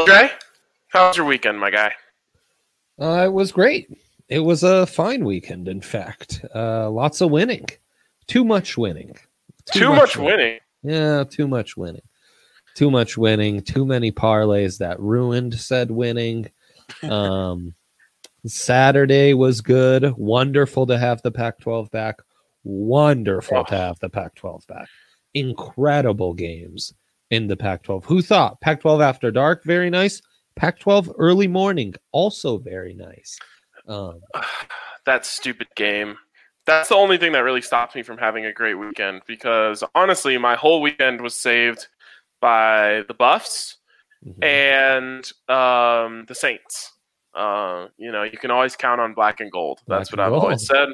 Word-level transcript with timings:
Well, 0.00 0.06
Dre, 0.06 0.30
how 0.88 1.08
was 1.08 1.18
your 1.18 1.26
weekend, 1.26 1.60
my 1.60 1.70
guy? 1.70 1.92
Uh, 2.98 3.26
it 3.26 3.32
was 3.34 3.52
great. 3.52 3.90
It 4.30 4.38
was 4.38 4.62
a 4.62 4.86
fine 4.86 5.26
weekend, 5.26 5.68
in 5.68 5.82
fact. 5.82 6.42
Uh, 6.54 6.88
lots 6.88 7.20
of 7.20 7.30
winning. 7.30 7.66
Too 8.26 8.42
much 8.42 8.78
winning. 8.78 9.14
Too, 9.66 9.80
Too 9.80 9.88
much, 9.90 9.98
much 9.98 10.16
winning. 10.16 10.58
winning. 10.82 11.00
Yeah, 11.02 11.24
too 11.24 11.46
much 11.46 11.76
winning. 11.76 12.00
Too 12.74 12.90
much 12.90 13.18
winning. 13.18 13.60
Too 13.60 13.84
many 13.84 14.10
parlays 14.10 14.78
that 14.78 14.98
ruined 15.00 15.52
said 15.60 15.90
winning. 15.90 16.50
Um, 17.02 17.74
Saturday 18.46 19.34
was 19.34 19.60
good. 19.60 20.14
Wonderful 20.16 20.86
to 20.86 20.96
have 20.96 21.20
the 21.20 21.30
Pac 21.30 21.58
12 21.58 21.90
back. 21.90 22.20
Wonderful 22.64 23.58
oh. 23.58 23.64
to 23.64 23.76
have 23.76 23.98
the 23.98 24.08
Pac 24.08 24.34
12 24.36 24.66
back. 24.66 24.88
Incredible 25.34 26.32
games 26.32 26.94
in 27.30 27.46
the 27.46 27.56
Pac 27.56 27.82
12. 27.84 28.04
Who 28.04 28.22
thought? 28.22 28.60
Pac 28.60 28.80
12 28.80 29.00
after 29.00 29.30
dark, 29.30 29.64
very 29.64 29.90
nice. 29.90 30.20
Pac 30.56 30.78
12 30.78 31.12
early 31.18 31.48
morning, 31.48 31.94
also 32.12 32.58
very 32.58 32.94
nice. 32.94 33.38
Um, 33.86 34.20
that 35.06 35.24
stupid 35.24 35.68
game. 35.76 36.16
That's 36.66 36.90
the 36.90 36.96
only 36.96 37.18
thing 37.18 37.32
that 37.32 37.40
really 37.40 37.62
stops 37.62 37.94
me 37.94 38.02
from 38.02 38.18
having 38.18 38.44
a 38.44 38.52
great 38.52 38.74
weekend 38.74 39.22
because 39.26 39.82
honestly, 39.94 40.36
my 40.38 40.54
whole 40.54 40.82
weekend 40.82 41.20
was 41.20 41.34
saved 41.34 41.88
by 42.40 43.02
the 43.08 43.14
Buffs 43.14 43.78
mm-hmm. 44.24 44.44
and 44.44 45.24
um, 45.48 46.26
the 46.28 46.34
Saints. 46.34 46.92
Uh, 47.34 47.86
you 47.96 48.12
know, 48.12 48.24
you 48.24 48.36
can 48.36 48.50
always 48.50 48.76
count 48.76 49.00
on 49.00 49.14
black 49.14 49.40
and 49.40 49.50
gold. 49.50 49.80
Black 49.86 50.00
That's 50.00 50.12
what 50.12 50.20
I've 50.20 50.30
gold. 50.30 50.44
always 50.44 50.66
said. 50.66 50.88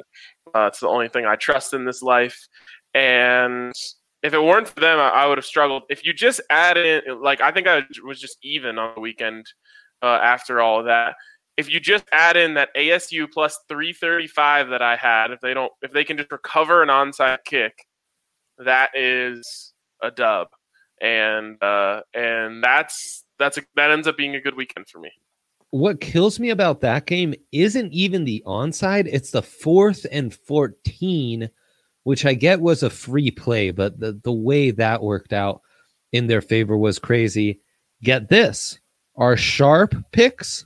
Uh, 0.55 0.67
it's 0.67 0.79
the 0.79 0.87
only 0.87 1.09
thing 1.09 1.25
I 1.25 1.35
trust 1.35 1.73
in 1.73 1.83
this 1.83 2.01
life. 2.01 2.47
And 2.93 3.73
if 4.23 4.33
it 4.33 4.41
weren't 4.41 4.67
for 4.67 4.79
them, 4.79 4.99
I, 4.99 5.09
I, 5.09 5.27
would 5.27 5.37
have 5.37 5.45
struggled. 5.45 5.83
If 5.89 6.05
you 6.05 6.13
just 6.13 6.41
add 6.49 6.77
in, 6.77 7.01
like, 7.21 7.41
I 7.41 7.51
think 7.51 7.67
I 7.67 7.83
was 8.03 8.19
just 8.19 8.37
even 8.43 8.77
on 8.77 8.95
the 8.95 9.01
weekend 9.01 9.45
uh, 10.01 10.19
after 10.21 10.59
all 10.59 10.79
of 10.79 10.85
that. 10.85 11.15
If 11.55 11.71
you 11.71 11.79
just 11.79 12.05
add 12.11 12.37
in 12.37 12.53
that 12.53 12.69
ASU 12.75 13.27
plus 13.31 13.59
335 13.67 14.69
that 14.69 14.81
I 14.81 14.95
had, 14.95 15.31
if 15.31 15.39
they 15.41 15.53
don't, 15.53 15.71
if 15.81 15.91
they 15.91 16.03
can 16.03 16.17
just 16.17 16.31
recover 16.31 16.83
an 16.83 16.89
onside 16.89 17.39
kick, 17.45 17.73
that 18.59 18.91
is 18.93 19.73
a 20.03 20.11
dub, 20.11 20.49
and 21.01 21.61
uh, 21.63 22.01
and 22.13 22.63
that's 22.63 23.23
that's 23.39 23.57
a, 23.57 23.63
that 23.75 23.89
ends 23.89 24.07
up 24.07 24.17
being 24.17 24.35
a 24.35 24.41
good 24.41 24.55
weekend 24.55 24.87
for 24.87 24.99
me 24.99 25.09
what 25.71 26.01
kills 26.01 26.39
me 26.39 26.49
about 26.49 26.81
that 26.81 27.05
game 27.05 27.33
isn't 27.51 27.91
even 27.91 28.23
the 28.23 28.43
onside, 28.45 29.07
it's 29.11 29.31
the 29.31 29.41
fourth 29.41 30.05
and 30.11 30.33
14, 30.33 31.49
which 32.07 32.25
I 32.25 32.35
get 32.35 32.61
was 32.61 32.83
a 32.83 32.89
free 32.89 33.31
play, 33.31 33.71
but 33.71 33.99
the, 33.99 34.17
the 34.23 34.31
way 34.31 34.71
that 34.71 35.03
worked 35.03 35.33
out 35.33 35.59
in 36.13 36.27
their 36.27 36.39
favor 36.39 36.77
was 36.77 36.99
crazy. 36.99 37.59
Get 38.01 38.29
this 38.29 38.79
our 39.17 39.35
sharp 39.35 39.93
picks 40.13 40.65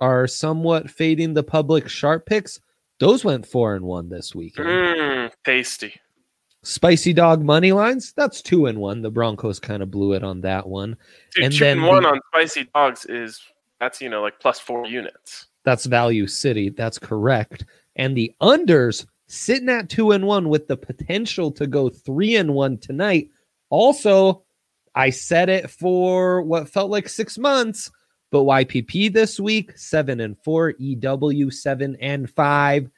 are 0.00 0.26
somewhat 0.26 0.90
fading 0.90 1.32
the 1.32 1.44
public 1.44 1.88
sharp 1.88 2.26
picks. 2.26 2.58
Those 2.98 3.24
went 3.24 3.46
four 3.46 3.76
and 3.76 3.84
one 3.84 4.08
this 4.08 4.34
weekend. 4.34 4.66
Mm, 4.66 5.30
tasty. 5.44 5.94
Spicy 6.64 7.12
dog 7.12 7.44
money 7.44 7.70
lines. 7.70 8.12
That's 8.16 8.42
two 8.42 8.66
and 8.66 8.80
one. 8.80 9.00
The 9.00 9.12
Broncos 9.12 9.60
kind 9.60 9.80
of 9.80 9.92
blew 9.92 10.14
it 10.14 10.24
on 10.24 10.40
that 10.40 10.66
one. 10.66 10.96
Dude, 11.36 11.44
and 11.44 11.52
two 11.52 11.60
then 11.60 11.78
and 11.78 11.86
one 11.86 12.02
the, 12.02 12.08
on 12.08 12.20
spicy 12.32 12.68
dogs 12.74 13.06
is 13.06 13.40
that's 13.78 14.00
you 14.00 14.08
know 14.08 14.22
like 14.22 14.40
plus 14.40 14.58
four 14.58 14.88
units. 14.88 15.46
That's 15.64 15.86
value 15.86 16.26
city. 16.26 16.70
That's 16.70 16.98
correct. 16.98 17.64
And 17.94 18.16
the 18.16 18.34
unders 18.42 19.06
sitting 19.34 19.68
at 19.68 19.88
two 19.88 20.12
and 20.12 20.26
one 20.26 20.48
with 20.48 20.68
the 20.68 20.76
potential 20.76 21.50
to 21.52 21.66
go 21.66 21.88
three 21.88 22.36
and 22.36 22.54
one 22.54 22.78
tonight. 22.78 23.28
Also, 23.70 24.44
I 24.94 25.10
said 25.10 25.48
it 25.48 25.70
for 25.70 26.42
what 26.42 26.68
felt 26.68 26.90
like 26.90 27.08
six 27.08 27.36
months, 27.38 27.90
but 28.30 28.44
YPP 28.44 29.12
this 29.12 29.40
week, 29.40 29.76
seven 29.76 30.20
and 30.20 30.36
four, 30.44 30.74
EW 30.78 31.50
seven 31.50 31.96
and 32.00 32.30
five. 32.30 32.88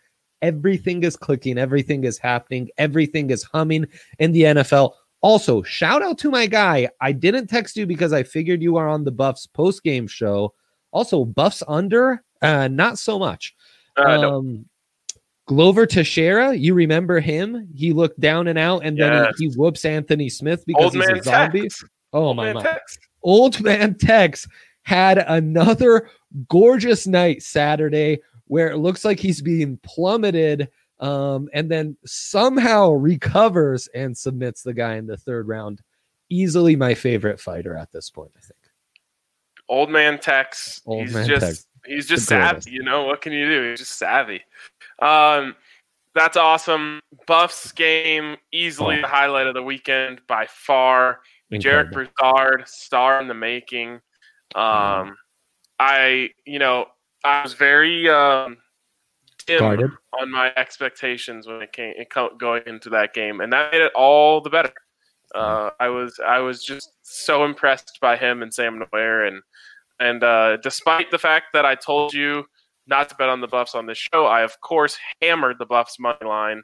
Everything 0.43 1.03
is 1.03 1.17
clicking, 1.17 1.59
everything 1.59 2.05
is 2.05 2.19
happening, 2.19 2.69
everything 2.77 3.31
is 3.31 3.43
humming 3.43 3.87
in 4.19 4.33
the 4.33 4.43
NFL. 4.43 4.93
Also, 5.23 5.63
shout 5.63 6.03
out 6.03 6.19
to 6.19 6.31
my 6.31 6.47
guy. 6.47 6.89
I 7.01 7.13
didn't 7.13 7.49
text 7.49 7.77
you 7.77 7.87
because 7.87 8.13
I 8.13 8.23
figured 8.23 8.63
you 8.63 8.77
are 8.77 8.89
on 8.89 9.05
the 9.05 9.11
Buffs 9.11 9.47
post 9.47 9.83
game 9.83 10.07
show. 10.07 10.55
Also, 10.93 11.25
Buffs 11.25 11.63
under, 11.67 12.23
uh, 12.43 12.69
not 12.69 12.99
so 12.99 13.19
much. 13.19 13.55
Uh, 13.99 14.37
um, 14.37 14.67
Glover 15.47 15.87
Teixeira, 15.87 16.55
you 16.55 16.75
remember 16.75 17.21
him? 17.21 17.69
He 17.75 17.93
looked 17.93 18.19
down 18.19 18.49
and 18.49 18.59
out, 18.59 18.85
and 18.85 18.99
yes. 18.99 19.09
then 19.09 19.33
he, 19.39 19.49
he, 19.49 19.57
whoops 19.57 19.85
Anthony 19.85 20.29
Smith 20.29 20.65
because 20.67 20.85
Old 20.85 20.95
he's 20.95 21.09
a 21.09 21.23
zombie. 21.23 21.63
Tex. 21.63 21.85
Oh 22.13 22.25
Old 22.25 22.37
my 22.37 22.53
god! 22.53 22.81
Old 23.23 23.61
man 23.63 23.95
Tex 23.95 24.47
had 24.83 25.19
another 25.19 26.11
gorgeous 26.49 27.07
night 27.07 27.43
Saturday 27.43 28.21
where 28.49 28.71
it 28.71 28.79
looks 28.79 29.05
like 29.05 29.21
he's 29.21 29.41
being 29.41 29.79
plummeted, 29.83 30.69
um, 31.01 31.49
and 31.53 31.71
then 31.71 31.97
somehow 32.05 32.91
recovers 32.91 33.89
and 33.95 34.17
submits 34.17 34.63
the 34.63 34.75
guy 34.75 34.97
in 34.97 35.07
the 35.07 35.17
third 35.17 35.49
round. 35.49 35.81
Easily 36.29 36.75
my 36.75 36.93
favorite 36.93 37.39
fighter 37.39 37.77
at 37.77 37.93
this 37.93 38.11
point, 38.11 38.33
I 38.37 38.41
think 38.41 38.59
old 39.69 39.91
man 39.91 40.19
Tex. 40.19 40.81
Old 40.87 41.05
he's 41.05 41.15
man 41.15 41.29
just 41.29 41.47
Tex. 41.47 41.67
he's 41.85 42.07
just 42.07 42.27
savvy. 42.27 42.71
You 42.71 42.83
know 42.83 43.05
what 43.05 43.21
can 43.21 43.33
you 43.33 43.49
do? 43.49 43.71
He's 43.71 43.81
just 43.81 43.99
savvy. 43.99 44.43
Um, 45.01 45.55
that's 46.15 46.37
awesome. 46.37 47.01
Buffs 47.27 47.73
game 47.73 48.37
easily 48.53 48.99
oh. 48.99 49.03
the 49.03 49.09
highlight 49.09 49.47
of 49.47 49.55
the 49.55 49.63
weekend 49.63 50.21
by 50.27 50.47
far. 50.49 51.21
Jarek 51.53 51.93
Broussard, 51.93 52.67
star 52.67 53.21
in 53.21 53.29
the 53.29 53.35
making. 53.35 54.01
Um, 54.55 55.17
I 55.79 56.31
you 56.45 56.59
know 56.59 56.87
I 57.25 57.43
was 57.43 57.55
very 57.55 58.09
um, 58.09 58.57
dim 59.47 59.61
Guarded. 59.61 59.91
on 60.21 60.31
my 60.31 60.53
expectations 60.57 61.47
when 61.47 61.63
it 61.63 61.73
came 61.73 61.95
it 61.97 62.09
going 62.39 62.63
into 62.67 62.91
that 62.91 63.15
game, 63.15 63.41
and 63.41 63.53
that 63.53 63.73
made 63.73 63.83
it 63.83 63.93
all 63.95 64.41
the 64.41 64.51
better. 64.51 64.73
Uh, 65.35 65.71
I 65.79 65.89
was 65.89 66.19
I 66.25 66.39
was 66.39 66.65
just 66.65 66.93
so 67.03 67.45
impressed 67.45 67.99
by 68.01 68.17
him 68.17 68.43
and 68.43 68.53
Sam 68.53 68.81
Noyer, 68.93 69.29
and 69.29 69.43
and 70.01 70.25
uh, 70.25 70.57
despite 70.59 71.11
the 71.11 71.19
fact 71.19 71.47
that 71.53 71.65
I 71.65 71.75
told 71.75 72.13
you 72.13 72.45
not 72.87 73.09
to 73.09 73.15
bet 73.17 73.29
on 73.29 73.41
the 73.41 73.49
Buffs 73.49 73.75
on 73.75 73.87
this 73.87 73.99
show, 73.99 74.27
I 74.27 74.43
of 74.43 74.61
course 74.61 74.97
hammered 75.21 75.59
the 75.59 75.67
Buffs 75.67 75.99
money 75.99 76.19
line 76.25 76.63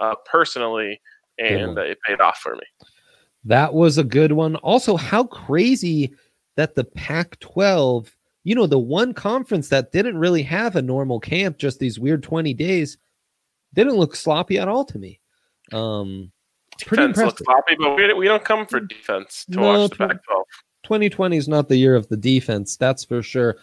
uh, 0.00 0.14
personally, 0.24 1.00
and 1.38 1.78
uh, 1.78 1.82
it 1.82 1.98
paid 2.06 2.20
off 2.20 2.38
for 2.38 2.54
me. 2.54 2.86
That 3.44 3.74
was 3.74 3.98
a 3.98 4.04
good 4.04 4.32
one. 4.32 4.56
Also, 4.56 4.96
how 4.96 5.24
crazy 5.24 6.14
that 6.56 6.74
the 6.74 6.84
Pac-12, 6.84 8.10
you 8.44 8.54
know, 8.54 8.66
the 8.66 8.78
one 8.78 9.14
conference 9.14 9.68
that 9.70 9.92
didn't 9.92 10.18
really 10.18 10.42
have 10.42 10.76
a 10.76 10.82
normal 10.82 11.18
camp, 11.18 11.58
just 11.58 11.78
these 11.78 11.98
weird 11.98 12.22
twenty 12.22 12.54
days, 12.54 12.98
didn't 13.74 13.96
look 13.96 14.14
sloppy 14.14 14.58
at 14.58 14.68
all 14.68 14.84
to 14.84 14.98
me. 14.98 15.20
Um, 15.72 16.30
pretty 16.86 17.02
defense 17.02 17.18
impressive. 17.18 17.24
looks 17.24 17.42
sloppy, 17.44 17.76
but 17.78 17.96
we, 17.96 18.14
we 18.14 18.26
don't 18.26 18.44
come 18.44 18.66
for 18.66 18.80
defense 18.80 19.44
to 19.50 19.58
no, 19.58 19.62
watch 19.62 19.90
the 19.90 19.96
Pac-12. 19.96 20.42
2020 20.84 21.36
is 21.36 21.48
not 21.48 21.68
the 21.68 21.76
year 21.76 21.94
of 21.94 22.08
the 22.08 22.16
defense, 22.16 22.76
that's 22.76 23.04
for 23.04 23.22
sure. 23.22 23.56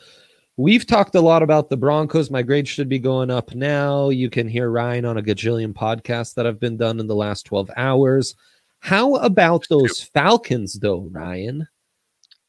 We've 0.60 0.86
talked 0.86 1.16
a 1.16 1.22
lot 1.22 1.42
about 1.42 1.70
the 1.70 1.78
Broncos. 1.78 2.30
My 2.30 2.42
grade 2.42 2.68
should 2.68 2.90
be 2.90 3.00
going 3.00 3.32
up 3.32 3.56
now. 3.56 4.10
You 4.10 4.30
can 4.30 4.46
hear 4.46 4.70
Ryan 4.70 5.06
on 5.06 5.18
a 5.18 5.22
gajillion 5.22 5.72
podcasts 5.72 6.34
that 6.34 6.46
have 6.46 6.60
been 6.60 6.76
done 6.76 7.00
in 7.00 7.08
the 7.08 7.16
last 7.16 7.44
12 7.46 7.72
hours. 7.78 8.36
How 8.80 9.16
about 9.16 9.66
those 9.70 10.02
Falcons, 10.02 10.74
though, 10.74 11.08
Ryan? 11.12 11.66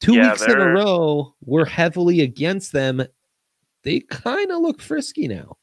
Two 0.01 0.15
yeah, 0.15 0.31
weeks 0.31 0.45
they're... 0.45 0.59
in 0.59 0.61
a 0.61 0.73
row, 0.73 1.35
we're 1.45 1.63
heavily 1.63 2.19
against 2.19 2.73
them. 2.73 3.01
They 3.83 4.01
kind 4.01 4.51
of 4.51 4.59
look 4.59 4.81
frisky 4.81 5.29
now. 5.29 5.55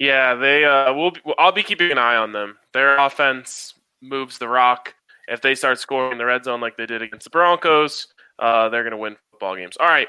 Yeah, 0.00 0.34
they. 0.34 0.64
Uh, 0.64 0.92
will 0.94 1.12
I'll 1.38 1.52
be 1.52 1.62
keeping 1.62 1.92
an 1.92 1.98
eye 1.98 2.16
on 2.16 2.32
them. 2.32 2.56
Their 2.72 2.96
offense 2.96 3.74
moves 4.02 4.38
the 4.38 4.48
rock. 4.48 4.92
If 5.28 5.42
they 5.42 5.54
start 5.54 5.78
scoring 5.78 6.10
in 6.10 6.18
the 6.18 6.24
red 6.24 6.42
zone 6.42 6.60
like 6.60 6.76
they 6.76 6.86
did 6.86 7.02
against 7.02 7.22
the 7.22 7.30
Broncos, 7.30 8.08
uh, 8.40 8.68
they're 8.68 8.82
going 8.82 8.90
to 8.90 8.96
win 8.96 9.16
football 9.30 9.54
games. 9.54 9.76
All 9.78 9.86
right. 9.86 10.08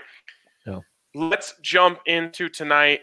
Let's 1.15 1.55
jump 1.61 1.99
into 2.05 2.49
tonight. 2.49 2.99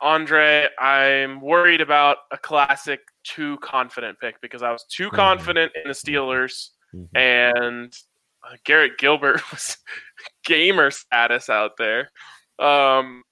Andre, 0.00 0.68
I'm 0.78 1.40
worried 1.40 1.80
about 1.80 2.18
a 2.30 2.38
classic 2.38 3.00
too 3.24 3.56
confident 3.58 4.20
pick 4.20 4.40
because 4.40 4.62
I 4.62 4.70
was 4.70 4.84
too 4.84 5.08
mm-hmm. 5.08 5.16
confident 5.16 5.72
in 5.74 5.88
the 5.88 5.94
Steelers 5.94 6.68
mm-hmm. 6.94 7.16
and 7.16 7.92
uh, 8.44 8.56
Garrett 8.64 8.98
Gilbert 8.98 9.40
was 9.50 9.78
gamer 10.44 10.90
status 10.90 11.48
out 11.48 11.72
there. 11.76 12.10
Um, 12.58 13.24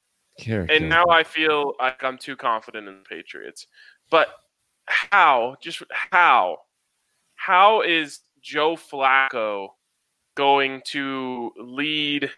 and 0.47 0.89
now 0.89 1.05
I 1.11 1.23
feel 1.23 1.75
like 1.79 2.03
I'm 2.03 2.19
too 2.19 2.37
confident 2.37 2.89
in 2.89 2.95
the 2.97 3.05
Patriots. 3.09 3.67
But 4.11 4.29
how? 4.87 5.57
Just 5.63 5.83
how? 5.91 6.59
How 7.37 7.83
is 7.83 8.21
Joe 8.43 8.77
Flacco 8.77 9.69
going 10.35 10.83
to 10.87 11.53
lead, 11.57 12.31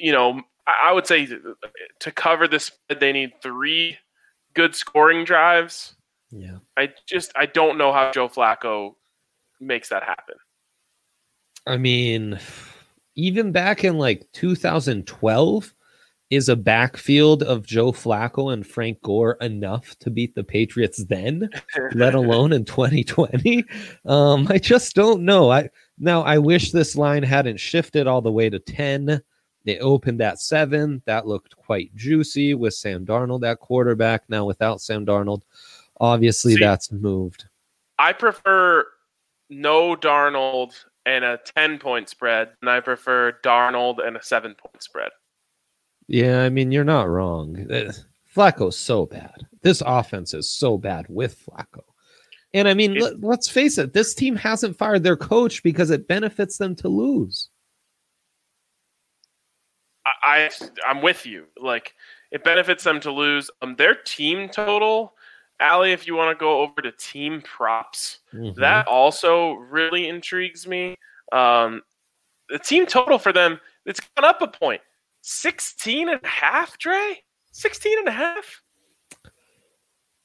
you 0.00 0.12
know, 0.12 0.40
I 0.66 0.92
would 0.92 1.06
say 1.06 1.26
to 1.26 2.12
cover 2.12 2.46
this, 2.46 2.70
they 2.88 3.12
need 3.12 3.32
three 3.42 3.96
good 4.54 4.74
scoring 4.74 5.24
drives. 5.24 5.94
Yeah. 6.30 6.58
I 6.76 6.92
just 7.06 7.32
I 7.36 7.46
don't 7.46 7.78
know 7.78 7.92
how 7.92 8.10
Joe 8.12 8.28
Flacco 8.28 8.94
makes 9.60 9.88
that 9.88 10.02
happen. 10.02 10.36
I 11.66 11.76
mean, 11.76 12.38
even 13.14 13.52
back 13.52 13.84
in 13.84 13.98
like 13.98 14.26
2012, 14.32 15.74
is 16.30 16.48
a 16.48 16.56
backfield 16.56 17.42
of 17.42 17.66
Joe 17.66 17.92
Flacco 17.92 18.52
and 18.52 18.66
Frank 18.66 19.00
Gore 19.02 19.36
enough 19.40 19.98
to 20.00 20.10
beat 20.10 20.34
the 20.34 20.44
Patriots 20.44 21.04
then, 21.04 21.48
let 21.94 22.14
alone 22.14 22.52
in 22.52 22.64
2020? 22.64 23.64
Um, 24.04 24.46
I 24.50 24.58
just 24.58 24.94
don't 24.94 25.22
know. 25.22 25.50
I 25.50 25.70
now 25.98 26.22
I 26.22 26.38
wish 26.38 26.70
this 26.70 26.96
line 26.96 27.22
hadn't 27.22 27.58
shifted 27.58 28.06
all 28.06 28.20
the 28.20 28.32
way 28.32 28.50
to 28.50 28.58
10. 28.58 29.22
They 29.68 29.78
opened 29.80 30.22
at 30.22 30.40
seven. 30.40 31.02
That 31.04 31.26
looked 31.26 31.54
quite 31.54 31.94
juicy 31.94 32.54
with 32.54 32.72
Sam 32.72 33.04
Darnold 33.04 33.46
at 33.46 33.60
quarterback. 33.60 34.22
Now 34.26 34.46
without 34.46 34.80
Sam 34.80 35.04
Darnold, 35.04 35.42
obviously 36.00 36.54
See, 36.54 36.60
that's 36.60 36.90
moved. 36.90 37.44
I 37.98 38.14
prefer 38.14 38.86
no 39.50 39.94
Darnold 39.94 40.72
and 41.04 41.22
a 41.22 41.38
10 41.54 41.78
point 41.80 42.08
spread, 42.08 42.48
and 42.62 42.70
I 42.70 42.80
prefer 42.80 43.36
Darnold 43.44 43.98
and 44.02 44.16
a 44.16 44.22
seven 44.22 44.54
point 44.54 44.82
spread. 44.82 45.10
Yeah, 46.06 46.40
I 46.44 46.48
mean, 46.48 46.72
you're 46.72 46.82
not 46.82 47.10
wrong. 47.10 47.70
Uh, 47.70 47.92
Flacco's 48.34 48.78
so 48.78 49.04
bad. 49.04 49.46
This 49.60 49.82
offense 49.84 50.32
is 50.32 50.50
so 50.50 50.78
bad 50.78 51.04
with 51.10 51.44
Flacco. 51.44 51.82
And 52.54 52.68
I 52.68 52.72
mean, 52.72 52.94
let, 52.94 53.38
us 53.38 53.48
face 53.48 53.76
it, 53.76 53.92
this 53.92 54.14
team 54.14 54.34
hasn't 54.34 54.78
fired 54.78 55.02
their 55.02 55.18
coach 55.18 55.62
because 55.62 55.90
it 55.90 56.08
benefits 56.08 56.56
them 56.56 56.74
to 56.76 56.88
lose. 56.88 57.50
I, 60.22 60.50
I'm 60.86 61.02
with 61.02 61.26
you. 61.26 61.44
Like 61.60 61.94
it 62.30 62.44
benefits 62.44 62.84
them 62.84 63.00
to 63.00 63.10
lose. 63.12 63.50
Um, 63.62 63.74
their 63.76 63.94
team 63.94 64.48
total, 64.48 65.14
Allie, 65.60 65.92
if 65.92 66.06
you 66.06 66.14
want 66.14 66.36
to 66.36 66.40
go 66.40 66.60
over 66.60 66.82
to 66.82 66.92
team 66.92 67.40
props, 67.42 68.18
Mm-hmm. 68.34 68.60
that 68.60 68.86
also 68.86 69.52
really 69.54 70.08
intrigues 70.08 70.66
me. 70.66 70.94
Um, 71.32 71.80
the 72.50 72.58
team 72.58 72.84
total 72.86 73.18
for 73.18 73.32
them, 73.32 73.58
it's 73.86 74.00
gone 74.00 74.24
up 74.28 74.42
a 74.42 74.48
point. 74.48 74.82
16 75.22 76.08
and 76.10 76.20
a 76.22 76.26
half, 76.26 76.76
Dre? 76.78 77.22
16 77.52 77.98
and 77.98 78.08
a 78.08 78.12
half? 78.12 78.62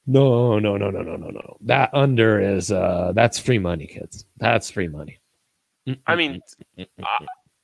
No, 0.06 0.58
no, 0.58 0.76
no, 0.76 0.90
no, 0.90 1.00
no, 1.00 1.16
no, 1.16 1.28
no. 1.28 1.56
That 1.62 1.90
under 1.94 2.38
is 2.38 2.70
uh 2.70 3.12
that's 3.14 3.38
free 3.38 3.58
money, 3.58 3.86
kids. 3.86 4.26
That's 4.36 4.70
free 4.70 4.88
money. 4.88 5.18
I 6.06 6.14
mean, 6.14 6.40
uh, 6.78 6.84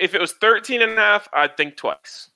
if 0.01 0.15
it 0.15 0.21
was 0.21 0.33
13 0.33 0.83
and 0.83 0.93
a 0.93 0.97
half, 0.97 1.29
I'd 1.33 1.57
think 1.57 1.77
twice. 1.77 2.31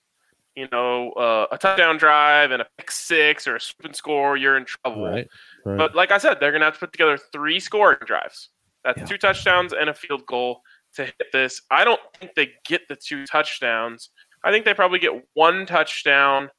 You 0.55 0.69
know, 0.71 1.11
uh, 1.13 1.47
a 1.51 1.59
touchdown 1.59 1.97
drive 1.97 2.53
and 2.53 2.63
a 2.63 2.67
pick 2.79 2.91
six 2.93 3.49
or 3.49 3.57
a 3.57 3.61
swoop 3.61 3.87
and 3.87 3.97
score, 3.97 4.37
you're 4.37 4.57
in 4.57 4.65
trouble. 4.67 5.05
right. 5.05 5.27
right. 5.65 5.77
But 5.79 5.97
like 5.97 6.13
I 6.13 6.19
said, 6.19 6.39
they're 6.39 6.53
going 6.53 6.61
to 6.61 6.67
have 6.67 6.75
to 6.75 6.81
put 6.81 6.93
together 6.93 7.19
three 7.33 7.59
scoring 7.59 7.99
drives. 8.07 8.51
That's 8.85 8.99
Yeah. 9.01 9.07
two 9.07 9.19
touchdowns 9.19 9.73
and 9.73 9.91
a 9.91 9.95
field 9.95 10.25
goal 10.27 10.61
to 10.95 11.07
hit 11.07 11.33
this. 11.33 11.61
I 11.73 11.83
don't 11.85 12.01
think 12.21 12.35
they 12.37 12.53
get 12.67 12.87
the 12.89 12.95
two 12.95 13.27
touchdowns. 13.27 14.11
I 14.45 14.53
think 14.53 14.65
they 14.65 14.75
probably 14.75 15.01
get 15.01 15.25
one 15.33 15.67
touchdown 15.67 16.51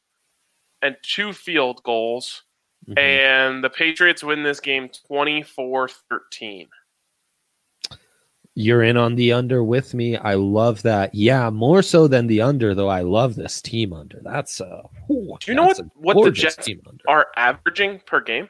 and 0.81 0.97
two 1.03 1.31
field 1.31 1.81
goals. 1.83 2.43
Mhm. 2.89 2.99
And 2.99 3.63
the 3.63 3.69
Patriots 3.69 4.23
win 4.23 4.43
this 4.43 4.59
game 4.59 4.89
24 5.07 5.87
13. 5.87 6.67
You're 8.57 8.83
in 8.83 8.95
on 8.95 9.15
the 9.15 9.33
under 9.33 9.63
with 9.63 9.93
me. 9.93 10.15
I 10.15 10.35
love 10.35 10.81
that. 10.83 11.13
Yeah, 11.13 11.49
more 11.49 11.81
so 11.83 12.07
than 12.07 12.27
the 12.27 12.41
under, 12.41 12.73
though. 12.73 12.87
I 12.87 13.01
love 13.01 13.35
this 13.35 13.61
team 13.61 13.91
under. 13.91 14.19
That's 14.23 14.61
uh 14.61 14.81
Do 15.09 15.37
you 15.45 15.53
know 15.53 15.65
what- 15.65 15.81
what 15.95 16.23
the 16.23 16.31
Jets 16.31 16.65
team 16.65 16.81
under. 16.87 17.03
Are 17.09 17.27
averaging 17.35 17.99
per 18.05 18.21
game? 18.21 18.49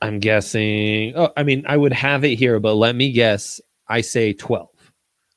I'm 0.00 0.20
guessing. 0.20 1.12
Oh, 1.16 1.30
I 1.36 1.42
mean, 1.42 1.64
I 1.66 1.76
would 1.76 1.92
have 1.92 2.24
it 2.24 2.36
here, 2.38 2.58
but 2.60 2.74
let 2.74 2.96
me 2.96 3.12
guess. 3.12 3.60
I 3.88 4.00
say 4.00 4.32
12. 4.32 4.68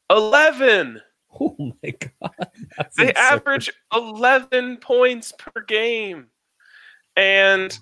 11. 0.09 1.01
Oh 1.39 1.55
my 1.59 1.91
god. 1.91 2.49
That's 2.79 2.95
They 2.95 3.13
average 3.13 3.69
11 3.93 4.77
points 4.77 5.33
per 5.37 5.61
game. 5.61 6.29
And 7.15 7.77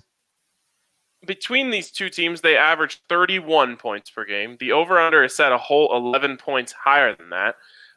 between 1.26 1.70
these 1.70 1.90
two 1.90 2.08
teams, 2.08 2.40
they 2.40 2.56
average 2.56 3.00
31 3.08 3.76
points 3.76 4.10
per 4.10 4.24
game. 4.24 4.56
The 4.60 4.72
over 4.72 4.98
under 4.98 5.24
is 5.24 5.34
set 5.36 5.52
a 5.52 5.58
whole 5.58 5.94
11 5.96 6.36
points 6.38 6.72
higher 6.72 7.14
than 7.16 7.30
that, 7.30 7.56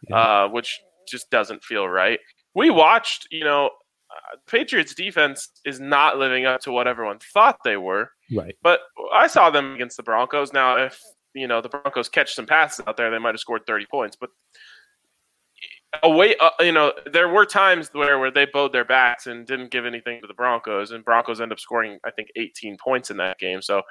Yeah. 0.10 0.16
uh, 0.18 0.48
which 0.50 0.82
just 1.08 1.30
doesn't 1.30 1.64
feel 1.64 1.88
right. 1.88 2.20
We 2.56 2.70
watched, 2.70 3.28
you 3.32 3.44
know, 3.44 3.68
uh, 4.12 4.36
Patriots 4.48 4.94
defense 4.96 5.50
is 5.66 5.80
not 5.80 6.18
living 6.18 6.46
up 6.46 6.62
to 6.62 6.72
what 6.72 6.88
everyone 6.88 7.20
thought 7.34 7.60
they 7.64 7.78
were. 7.78 8.12
right. 8.36 8.56
But 8.64 8.82
I 9.14 9.28
saw 9.28 9.50
them 9.50 9.74
against 9.76 9.98
the 9.98 10.04
Broncos. 10.04 10.52
Now, 10.54 10.78
if 10.78 11.00
you 11.36 11.48
know 11.48 11.62
the 11.62 11.70
Broncos 11.70 12.10
catch 12.10 12.34
some 12.34 12.48
passes 12.48 12.84
out 12.88 12.98
there, 12.98 13.12
they 13.12 13.20
might 13.20 13.36
have 13.36 13.40
scored 13.40 13.66
thirty 13.68 13.86
points. 13.86 14.16
But 14.20 14.32
away, 16.04 16.36
uh, 16.40 16.50
you 16.60 16.72
know, 16.72 16.94
there 17.12 17.30
were 17.30 17.46
times 17.46 17.90
where 17.94 18.20
where 18.20 18.32
they 18.32 18.46
bowed 18.46 18.74
their 18.74 18.86
backs 18.86 19.28
and 19.28 19.46
didn't 19.46 19.72
give 19.72 19.86
anything 19.86 20.22
to 20.22 20.28
the 20.28 20.34
Broncos, 20.34 20.92
and 20.92 21.04
Broncos 21.04 21.42
end 21.42 21.52
up 21.52 21.60
scoring, 21.60 22.00
I 22.04 22.12
think, 22.12 22.30
eighteen 22.36 22.78
points 22.78 23.10
in 23.12 23.18
that 23.18 23.40
game. 23.40 23.62
So, 23.62 23.82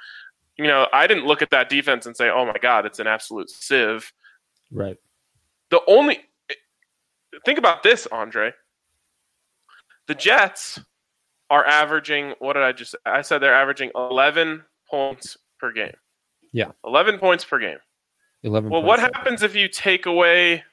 you 0.57 0.67
know, 0.67 0.87
I 0.93 1.07
didn't 1.07 1.27
look 1.27 1.43
at 1.43 1.51
that 1.51 1.69
defense 1.69 2.07
and 2.07 2.17
say, 2.17 2.31
"Oh 2.31 2.45
my 2.47 2.57
God, 2.61 2.87
it's 2.87 2.99
an 2.99 3.07
absolute 3.07 3.51
sieve." 3.51 4.13
Right. 4.71 4.97
The 5.71 5.81
only 5.87 6.21
think 7.45 7.59
about 7.59 7.83
this, 7.83 8.07
Andre. 8.11 8.53
The 10.07 10.15
Jets 10.15 10.81
are 11.51 11.67
averaging 11.67 12.35
what 12.39 12.55
did 12.55 12.63
I 12.63 12.73
just 12.73 12.95
I 13.05 13.23
said 13.23 13.39
they're 13.39 13.55
averaging 13.55 13.91
11 13.95 14.65
points 14.89 15.37
per 15.59 15.73
game. 15.73 15.95
Yeah. 16.53 16.73
11 16.85 17.19
points 17.19 17.45
per 17.45 17.59
game. 17.59 17.79
11. 18.43 18.71
Well, 18.71 18.83
what 18.83 19.01
happens 19.01 19.43
if 19.43 19.55
you 19.55 19.69
take 19.69 20.07
away 20.07 20.65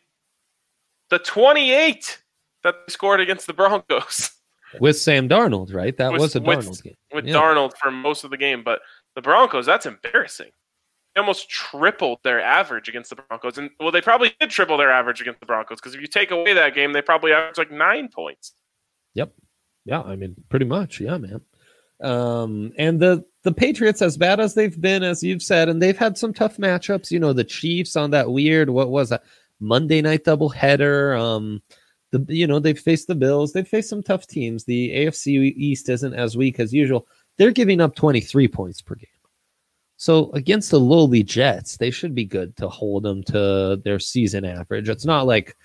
the 1.09 1.19
28 1.19 2.21
that 2.63 2.75
they 2.87 2.91
scored 2.91 3.19
against 3.19 3.47
the 3.47 3.53
Broncos 3.53 4.31
with 4.79 4.97
Sam 4.97 5.29
Darnold, 5.29 5.73
right? 5.73 5.95
That 5.97 6.11
With- 6.13 6.21
was 6.21 6.35
a 6.35 6.41
with- 6.41 6.59
Darnold 6.59 6.83
game. 6.83 6.95
with 7.13 7.25
Yeah. 7.25 7.35
Darnold 7.35 7.73
for 7.81 7.91
most 7.91 8.23
of 8.23 8.31
the 8.31 8.37
game, 8.37 8.63
but 8.63 8.81
the 9.15 9.21
Broncos, 9.21 9.65
that's 9.65 9.85
embarrassing. 9.85 10.49
They 11.13 11.21
almost 11.21 11.49
tripled 11.49 12.19
their 12.23 12.41
average 12.41 12.89
against 12.89 13.09
the 13.09 13.15
Broncos. 13.15 13.57
And 13.57 13.69
well, 13.79 13.91
they 13.91 14.01
probably 14.01 14.35
did 14.41 14.49
triple 14.49 14.75
their 14.77 14.91
average 14.91 15.21
against 15.21 15.39
the 15.39 15.45
Broncos 15.45 15.79
because 15.79 15.95
if 15.95 16.01
you 16.01 16.07
take 16.07 16.31
away 16.31 16.53
that 16.53 16.75
game, 16.75 16.91
they 16.91 17.01
probably 17.01 17.31
averaged 17.31 17.57
like 17.57 17.71
nine 17.71 18.09
points. 18.13 18.51
Yep. 19.13 19.31
Yeah, 19.85 20.01
I 20.01 20.17
mean, 20.17 20.35
pretty 20.49 20.65
much. 20.65 20.99
Yeah, 20.99 21.17
man. 21.17 21.39
Um, 22.03 22.73
and 22.77 22.99
the 22.99 23.23
the 23.43 23.53
Patriots, 23.53 24.01
as 24.01 24.17
bad 24.17 24.39
as 24.41 24.55
they've 24.55 24.79
been, 24.81 25.03
as 25.03 25.23
you've 25.23 25.41
said, 25.41 25.69
and 25.69 25.81
they've 25.81 25.97
had 25.97 26.17
some 26.17 26.33
tough 26.33 26.57
matchups. 26.57 27.11
You 27.11 27.19
know, 27.19 27.31
the 27.31 27.43
Chiefs 27.45 27.95
on 27.95 28.11
that 28.11 28.31
weird 28.31 28.69
what 28.69 28.89
was 28.89 29.09
that 29.09 29.23
Monday 29.59 30.01
night 30.01 30.23
doubleheader. 30.23 31.19
Um, 31.19 31.61
the 32.11 32.25
you 32.33 32.47
know 32.47 32.59
they've 32.59 32.79
faced 32.79 33.07
the 33.07 33.15
Bills. 33.15 33.53
They've 33.53 33.67
faced 33.67 33.89
some 33.89 34.03
tough 34.03 34.27
teams. 34.27 34.63
The 34.63 34.91
AFC 34.91 35.53
East 35.55 35.89
isn't 35.89 36.13
as 36.13 36.37
weak 36.37 36.59
as 36.59 36.73
usual. 36.73 37.07
They're 37.37 37.51
giving 37.51 37.81
up 37.81 37.95
twenty 37.95 38.21
three 38.21 38.47
points 38.47 38.81
per 38.81 38.95
game. 38.95 39.09
So 39.97 40.31
against 40.31 40.71
the 40.71 40.79
lowly 40.79 41.23
Jets, 41.23 41.77
they 41.77 41.89
should 41.89 42.13
be 42.13 42.25
good 42.25 42.55
to 42.57 42.67
hold 42.67 43.03
them 43.03 43.23
to 43.23 43.81
their 43.83 43.99
season 43.99 44.43
average. 44.43 44.89
It's 44.89 45.05
not 45.05 45.25
like 45.25 45.55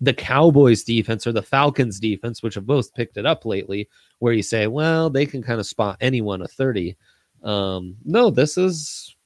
the 0.00 0.14
Cowboys 0.14 0.84
defense 0.84 1.26
or 1.26 1.32
the 1.32 1.42
Falcons 1.42 1.98
defense, 1.98 2.42
which 2.42 2.54
have 2.54 2.66
both 2.66 2.94
picked 2.94 3.16
it 3.16 3.26
up 3.26 3.44
lately, 3.44 3.88
where 4.20 4.32
you 4.32 4.42
say, 4.44 4.68
well, 4.68 5.10
they 5.10 5.26
can 5.26 5.42
kind 5.42 5.58
of 5.58 5.66
spot 5.66 5.96
anyone 6.00 6.42
a 6.42 6.46
30. 6.46 6.96
Um, 7.42 7.96
no, 8.04 8.30
this 8.30 8.56
is 8.56 9.16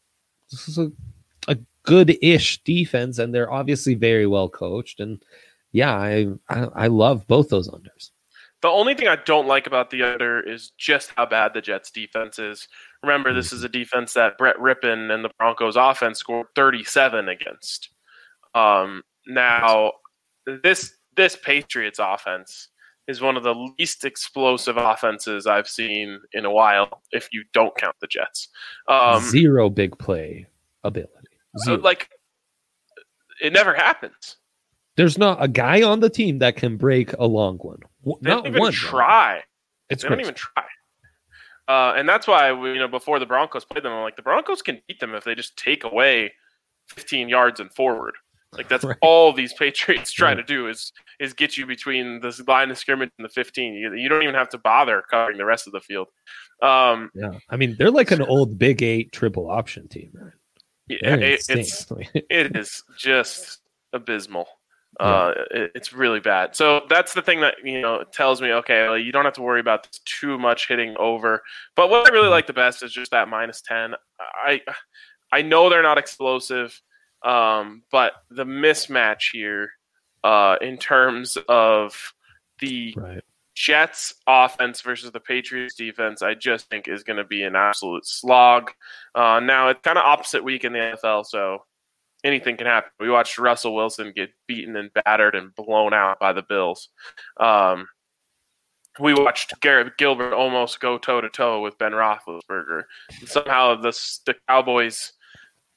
this 0.50 0.68
is 0.68 0.78
a, 0.78 0.90
a 1.48 1.56
good-ish 1.84 2.62
defense, 2.64 3.18
and 3.18 3.34
they're 3.34 3.52
obviously 3.52 3.94
very 3.94 4.26
well 4.26 4.48
coached. 4.48 5.00
And 5.00 5.22
yeah, 5.72 5.94
I 5.94 6.28
I, 6.48 6.68
I 6.74 6.86
love 6.88 7.26
both 7.26 7.48
those 7.48 7.68
unders. 7.68 8.10
The 8.62 8.68
only 8.68 8.94
thing 8.94 9.08
I 9.08 9.16
don't 9.16 9.48
like 9.48 9.66
about 9.66 9.90
the 9.90 10.04
under 10.04 10.40
is 10.40 10.70
just 10.78 11.12
how 11.16 11.26
bad 11.26 11.52
the 11.52 11.60
Jets 11.60 11.90
defense 11.90 12.38
is. 12.38 12.68
Remember, 13.02 13.34
this 13.34 13.52
is 13.52 13.64
a 13.64 13.68
defense 13.68 14.12
that 14.14 14.38
Brett 14.38 14.56
Rypien 14.56 15.12
and 15.12 15.24
the 15.24 15.30
Broncos 15.36 15.74
offense 15.74 16.20
scored 16.20 16.46
37 16.54 17.28
against. 17.28 17.90
Um, 18.54 19.02
now, 19.26 19.92
this 20.62 20.94
this 21.16 21.36
Patriots 21.36 21.98
offense 22.00 22.68
is 23.08 23.20
one 23.20 23.36
of 23.36 23.42
the 23.42 23.54
least 23.78 24.04
explosive 24.04 24.76
offenses 24.76 25.46
I've 25.48 25.68
seen 25.68 26.20
in 26.32 26.44
a 26.44 26.50
while. 26.50 27.02
If 27.10 27.28
you 27.32 27.42
don't 27.52 27.76
count 27.76 27.96
the 28.00 28.06
Jets, 28.06 28.48
um, 28.86 29.20
Zero 29.22 29.70
big 29.70 29.98
play 29.98 30.46
ability. 30.84 31.21
So, 31.58 31.72
Zero. 31.72 31.78
like 31.82 32.08
it 33.40 33.52
never 33.52 33.74
happens. 33.74 34.36
There's 34.96 35.16
not 35.18 35.42
a 35.42 35.48
guy 35.48 35.82
on 35.82 36.00
the 36.00 36.10
team 36.10 36.38
that 36.40 36.56
can 36.56 36.76
break 36.76 37.12
a 37.14 37.24
long 37.26 37.56
one. 37.58 37.78
They 38.20 38.30
Not 38.30 38.46
even 38.46 38.60
one. 38.60 38.72
try. 38.72 39.42
It's 39.88 40.02
they 40.02 40.08
don't 40.10 40.20
even 40.20 40.34
try. 40.34 40.64
Uh, 41.68 41.94
and 41.96 42.08
that's 42.08 42.26
why 42.26 42.52
we, 42.52 42.72
you 42.72 42.78
know 42.78 42.88
before 42.88 43.18
the 43.18 43.26
Broncos 43.26 43.64
played 43.64 43.84
them, 43.84 43.92
I'm 43.92 44.02
like 44.02 44.16
the 44.16 44.22
Broncos 44.22 44.62
can 44.62 44.80
beat 44.88 45.00
them 45.00 45.14
if 45.14 45.24
they 45.24 45.34
just 45.34 45.56
take 45.56 45.84
away 45.84 46.32
15 46.88 47.28
yards 47.28 47.60
and 47.60 47.72
forward. 47.72 48.14
Like 48.52 48.68
that's 48.68 48.84
Right. 48.84 48.96
all 49.00 49.32
these 49.32 49.54
Patriots 49.54 50.12
try 50.12 50.34
to 50.34 50.42
do 50.42 50.68
is 50.68 50.92
is 51.20 51.32
get 51.32 51.56
you 51.56 51.64
between 51.64 52.20
the 52.20 52.44
line 52.46 52.70
of 52.70 52.76
scrimmage 52.76 53.10
and 53.18 53.24
the 53.24 53.28
15. 53.30 53.74
You, 53.74 53.94
you 53.94 54.08
don't 54.08 54.22
even 54.22 54.34
have 54.34 54.50
to 54.50 54.58
bother 54.58 55.02
covering 55.10 55.38
the 55.38 55.44
rest 55.46 55.66
of 55.66 55.72
the 55.72 55.80
field. 55.80 56.08
Um, 56.60 57.10
Yeah, 57.14 57.30
I 57.48 57.56
mean 57.56 57.76
they're 57.78 57.90
like 57.90 58.10
an 58.10 58.22
old 58.22 58.58
Big 58.58 58.82
Eight 58.82 59.12
triple 59.12 59.48
option 59.50 59.88
team. 59.88 60.10
Right? 60.12 60.32
Yeah, 60.88 61.14
it, 61.14 61.44
it's 61.48 61.86
it 62.14 62.56
is 62.56 62.82
just 62.96 63.60
abysmal. 63.92 64.46
Uh, 65.00 65.32
it, 65.50 65.72
it's 65.74 65.92
really 65.92 66.20
bad. 66.20 66.54
So 66.54 66.82
that's 66.88 67.14
the 67.14 67.22
thing 67.22 67.40
that 67.40 67.54
you 67.64 67.80
know 67.80 68.04
tells 68.12 68.42
me, 68.42 68.52
okay, 68.52 68.82
well, 68.82 68.98
you 68.98 69.10
don't 69.10 69.24
have 69.24 69.34
to 69.34 69.42
worry 69.42 69.60
about 69.60 69.84
this 69.84 70.00
too 70.04 70.38
much 70.38 70.68
hitting 70.68 70.94
over. 70.98 71.42
But 71.76 71.88
what 71.90 72.10
I 72.10 72.12
really 72.12 72.28
like 72.28 72.46
the 72.46 72.52
best 72.52 72.82
is 72.82 72.92
just 72.92 73.10
that 73.10 73.28
minus 73.28 73.62
ten. 73.62 73.94
I 74.20 74.60
I 75.32 75.42
know 75.42 75.70
they're 75.70 75.82
not 75.82 75.98
explosive, 75.98 76.78
um, 77.24 77.82
but 77.90 78.12
the 78.30 78.44
mismatch 78.44 79.30
here 79.32 79.70
uh, 80.24 80.56
in 80.60 80.76
terms 80.76 81.38
of 81.48 82.12
the 82.60 82.94
Right. 82.96 83.24
Jets 83.62 84.12
offense 84.26 84.80
versus 84.80 85.12
the 85.12 85.20
Patriots 85.20 85.76
defense, 85.76 86.20
I 86.20 86.34
just 86.34 86.68
think 86.68 86.88
is 86.88 87.04
going 87.04 87.18
to 87.18 87.24
be 87.24 87.44
an 87.44 87.54
absolute 87.54 88.04
slog. 88.04 88.72
Uh, 89.14 89.38
now 89.38 89.68
it's 89.68 89.80
kind 89.82 89.96
of 89.96 90.04
opposite 90.04 90.42
week 90.42 90.64
in 90.64 90.72
the 90.72 90.80
NFL, 90.80 91.24
so 91.26 91.58
anything 92.24 92.56
can 92.56 92.66
happen. 92.66 92.90
We 92.98 93.08
watched 93.08 93.38
Russell 93.38 93.76
Wilson 93.76 94.12
get 94.16 94.30
beaten 94.48 94.74
and 94.74 94.90
battered 94.92 95.36
and 95.36 95.54
blown 95.54 95.94
out 95.94 96.18
by 96.18 96.32
the 96.32 96.42
Bills. 96.42 96.88
Um, 97.38 97.86
we 98.98 99.14
watched 99.14 99.60
Garrett 99.60 99.96
Gilbert 99.96 100.34
almost 100.34 100.80
go 100.80 100.98
toe 100.98 101.20
to 101.20 101.28
toe 101.28 101.62
with 101.62 101.78
Ben 101.78 101.92
Roethlisberger. 101.92 102.82
And 103.20 103.28
somehow 103.28 103.76
the 103.76 103.96
the 104.26 104.34
Cowboys 104.48 105.12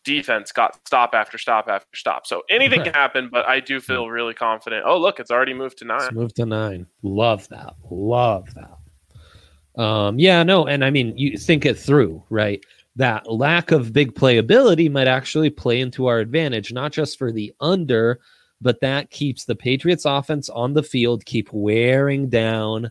defense 0.06 0.52
got 0.52 0.80
stop 0.88 1.14
after 1.14 1.38
stop 1.38 1.68
after 1.68 1.96
stop. 1.96 2.26
So 2.26 2.44
anything 2.50 2.84
can 2.84 2.94
happen, 3.04 3.30
but 3.32 3.46
I 3.46 3.60
do 3.60 3.82
feel 3.82 4.10
really 4.10 4.34
confident. 4.34 4.86
Oh, 4.86 4.98
look, 4.98 5.20
it's 5.20 5.32
already 5.32 5.54
moved 5.54 5.80
to 5.80 5.86
nine. 5.86 6.00
Let's 6.00 6.14
move 6.14 6.34
to 6.36 6.46
nine. 6.46 6.88
Love 7.02 7.50
that. 7.50 7.74
Love 7.90 8.48
that. 8.54 9.82
Um, 9.82 10.18
yeah, 10.18 10.44
no, 10.44 10.68
and 10.68 10.86
I 10.86 10.90
mean, 10.90 11.18
you 11.18 11.38
think 11.38 11.66
it 11.66 11.78
through, 11.78 12.24
right? 12.30 12.64
That 12.96 13.30
lack 13.30 13.72
of 13.72 13.92
big 13.92 14.14
playability 14.14 14.90
might 14.90 15.08
actually 15.08 15.50
play 15.50 15.82
into 15.82 16.06
our 16.06 16.20
advantage, 16.20 16.72
not 16.72 16.94
just 16.94 17.18
for 17.18 17.34
the 17.34 17.54
under, 17.60 18.22
but 18.62 18.80
that 18.80 19.10
keeps 19.10 19.44
the 19.44 19.56
Patriots 19.56 20.06
offense 20.06 20.48
on 20.48 20.74
the 20.74 20.84
field, 20.84 21.26
keep 21.26 21.50
wearing 21.52 22.30
down 22.30 22.90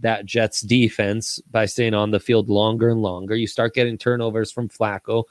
that 0.00 0.26
Jets 0.26 0.60
defense 0.60 1.40
by 1.50 1.66
staying 1.66 1.94
on 1.94 2.10
the 2.10 2.18
field 2.18 2.48
longer 2.48 2.88
and 2.88 3.00
longer. 3.00 3.36
You 3.36 3.46
start 3.46 3.74
getting 3.74 3.96
turnovers 3.96 4.50
from 4.50 4.68
Flacco 4.68 5.22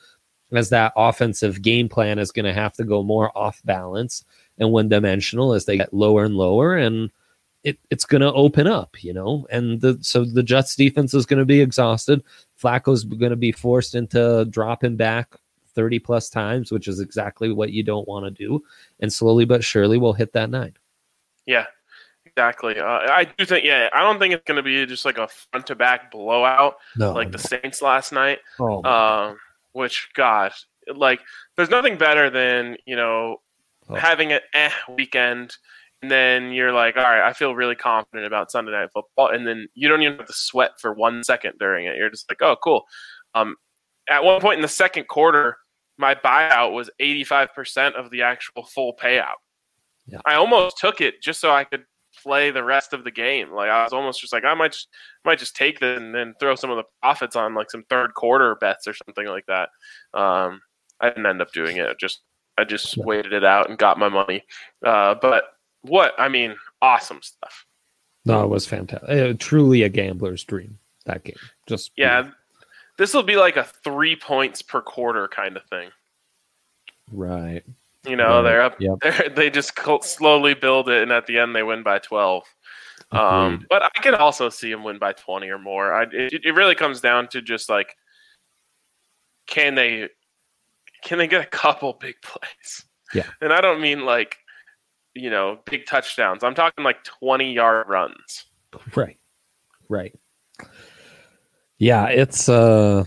as 0.58 0.70
that 0.70 0.94
offensive 0.96 1.62
game 1.62 1.90
plan 1.90 2.20
is 2.20 2.32
going 2.32 2.46
to 2.46 2.54
have 2.54 2.74
to 2.74 2.84
go 2.84 3.04
more 3.04 3.36
off 3.38 3.62
balance 3.66 4.24
and 4.58 4.72
one 4.72 4.90
dimensional 4.90 5.54
as 5.54 5.66
they 5.66 5.78
get 5.78 5.94
lower 5.94 6.24
and 6.26 6.36
lower 6.36 6.76
and 6.76 7.12
it, 7.64 7.80
it's 7.90 8.06
going 8.06 8.22
to 8.22 8.34
open 8.34 8.68
up, 8.68 9.02
you 9.04 9.14
know, 9.14 9.48
and 9.50 9.80
the 9.80 9.98
so 10.02 10.26
the 10.26 10.44
Jets 10.44 10.76
defense 10.76 11.14
is 11.14 11.26
going 11.26 11.40
to 11.40 11.46
be 11.46 11.62
exhausted. 11.62 12.22
Flacco's 12.62 13.06
going 13.06 13.30
to 13.30 13.38
be 13.38 13.54
forced 13.54 13.96
into 13.96 14.46
dropping 14.50 14.98
back 14.98 15.36
30 15.74 16.00
plus 16.00 16.30
times, 16.30 16.72
which 16.72 16.88
is 16.88 17.00
exactly 17.00 17.52
what 17.52 17.72
you 17.72 17.82
don't 17.82 18.08
want 18.08 18.26
to 18.26 18.32
do. 18.32 18.64
And 19.00 19.12
slowly 19.12 19.46
but 19.46 19.64
surely 19.64 19.98
we'll 19.98 20.14
hit 20.14 20.34
that 20.34 20.50
nine. 20.50 20.74
Yeah, 21.46 21.66
exactly. 22.26 22.80
Uh, 22.80 22.86
I 22.86 23.26
do 23.38 23.46
think, 23.46 23.66
yeah, 23.66 23.90
I 23.94 24.02
don't 24.02 24.20
think 24.20 24.34
it's 24.34 24.44
going 24.46 24.58
to 24.58 24.64
be 24.64 24.86
just 24.86 25.06
like 25.06 25.18
a 25.18 25.28
front 25.28 25.68
to 25.68 25.76
back 25.76 26.12
blowout 26.12 26.76
No, 26.98 27.14
like 27.14 27.32
the 27.32 27.40
Saints 27.40 27.82
last 27.82 28.12
night. 28.12 28.40
oh, 28.60 28.84
Um, 28.84 29.38
which, 29.74 30.10
gosh, 30.16 30.66
like, 30.96 31.20
there's 31.58 31.70
nothing 31.70 31.98
better 31.98 32.30
than, 32.30 32.78
you 32.86 32.96
know, 32.96 33.38
Oh. 33.90 33.96
having 33.96 34.32
an 34.32 34.40
eh 34.54 34.72
weekend. 34.90 35.58
And 36.02 36.10
then 36.10 36.52
you're 36.54 36.72
like, 36.72 36.96
all 36.96 37.04
right, 37.04 37.22
I 37.28 37.34
feel 37.34 37.54
really 37.56 37.76
confident 37.76 38.26
about 38.26 38.50
Sunday 38.52 38.72
night 38.72 38.90
football. 38.94 39.28
And 39.28 39.46
then 39.46 39.68
you 39.74 39.90
don't 39.90 40.02
even 40.02 40.18
have 40.18 40.28
to 40.28 40.34
sweat 40.34 40.72
for 40.80 40.94
one 40.94 41.24
second 41.24 41.54
during 41.60 41.86
it. 41.86 41.98
You're 41.98 42.10
just 42.10 42.30
like, 42.30 42.42
oh, 42.42 42.56
cool. 42.64 42.86
Um, 43.36 43.56
at 44.10 44.24
one 44.24 44.40
point 44.42 44.58
in 44.58 44.62
the 44.62 44.68
second 44.70 45.08
quarter, 45.10 45.58
my 45.98 46.16
buyout 46.16 46.72
was 46.74 46.90
85% 47.02 47.96
of 47.96 48.10
the 48.10 48.22
actual 48.22 48.64
full 48.66 48.96
payout. 48.96 49.36
Yeah. 50.06 50.20
I 50.26 50.36
almost 50.36 50.78
took 50.78 51.02
it 51.02 51.22
just 51.22 51.40
so 51.42 51.52
I 51.52 51.64
could 51.66 51.84
play 52.24 52.52
the 52.52 52.64
rest 52.64 52.94
of 52.94 53.04
the 53.04 53.12
game. 53.12 53.52
Like 53.52 53.70
I 53.70 53.84
was 53.84 53.94
almost 53.94 54.22
just 54.22 54.34
like 54.34 54.46
I 54.46 54.54
might 54.54 54.72
just 54.72 54.88
might 55.26 55.40
just 55.40 55.56
take 55.56 55.80
this 55.80 56.00
and 56.00 56.16
then 56.16 56.34
throw 56.40 56.56
some 56.56 56.72
of 56.72 56.78
the 56.78 56.84
profits 57.02 57.36
on 57.36 57.54
like 57.54 57.70
some 57.70 57.84
third 57.90 58.14
quarter 58.14 58.56
bets 58.56 58.88
or 58.88 58.94
something 58.94 59.28
like 59.28 59.46
that. 59.48 59.70
Um, 60.14 60.62
I 61.00 61.10
didn't 61.10 61.26
end 61.26 61.42
up 61.42 61.52
doing 61.52 61.78
it. 61.78 62.00
Just 62.00 62.22
I 62.58 62.64
just 62.64 62.98
waited 62.98 63.34
it 63.34 63.44
out 63.44 63.70
and 63.70 63.78
got 63.78 64.00
my 64.00 64.10
money. 64.10 64.44
Uh, 64.86 65.16
but 65.22 65.44
what 65.82 66.14
I 66.18 66.30
mean, 66.30 66.56
awesome 66.82 67.22
stuff. 67.22 67.66
no, 68.26 68.44
it 68.44 68.50
was 68.50 68.66
fantastic. 68.66 69.10
Uh, 69.10 69.34
truly 69.38 69.84
a 69.84 69.90
gambler's 69.90 70.44
dream. 70.44 70.80
That 71.06 71.24
game, 71.24 71.36
just 71.68 71.92
Yeah, 71.98 72.30
this 72.98 73.14
will 73.14 73.24
be 73.24 73.36
like 73.36 73.58
a 73.58 73.66
three 73.84 74.16
points 74.16 74.62
per 74.62 74.82
quarter 74.82 75.28
kind 75.28 75.58
of 75.58 75.64
thing. 75.66 75.90
right. 77.12 77.64
You 78.06 78.16
know, 78.18 78.36
Right. 78.38 78.42
they're 78.42 78.62
up. 78.62 78.76
Yep. 78.82 78.98
They're, 79.02 79.30
they 79.30 79.50
just 79.50 79.74
slowly 80.04 80.54
build 80.54 80.90
it, 80.90 81.02
and 81.04 81.12
at 81.12 81.26
the 81.26 81.40
end 81.40 81.56
they 81.56 81.64
win 81.64 81.84
by 81.84 82.00
twelve. 82.00 82.44
Um, 83.12 83.66
but 83.70 83.84
I 83.84 83.90
can 84.02 84.16
also 84.16 84.50
see 84.50 84.72
them 84.72 84.84
win 84.84 84.98
by 85.00 85.14
twenty 85.14 85.50
or 85.50 85.60
more. 85.60 85.94
I, 85.94 86.04
it, 86.12 86.44
it 86.44 86.52
really 86.56 86.76
comes 86.76 87.00
down 87.00 87.28
to 87.30 87.42
just 87.42 87.70
like, 87.70 87.96
can 89.48 89.76
they, 89.76 90.10
can 91.04 91.18
they 91.18 91.28
get 91.28 91.42
a 91.42 91.46
couple 91.46 91.94
big 91.94 92.16
plays? 92.24 92.86
Yeah. 93.14 93.28
and 93.42 93.54
I 93.54 93.62
don't 93.62 93.80
mean 93.80 94.06
like, 94.06 94.36
you 95.14 95.30
know, 95.30 95.60
big 95.66 95.86
touchdowns. 95.86 96.44
I'm 96.44 96.56
talking 96.56 96.84
like 96.84 97.04
twenty 97.04 97.54
yard 97.54 97.88
runs. 97.88 98.46
Right. 98.96 99.18
Right. 99.88 100.14
Yeah, 101.78 102.08
it's 102.08 102.50
uh 102.50 103.04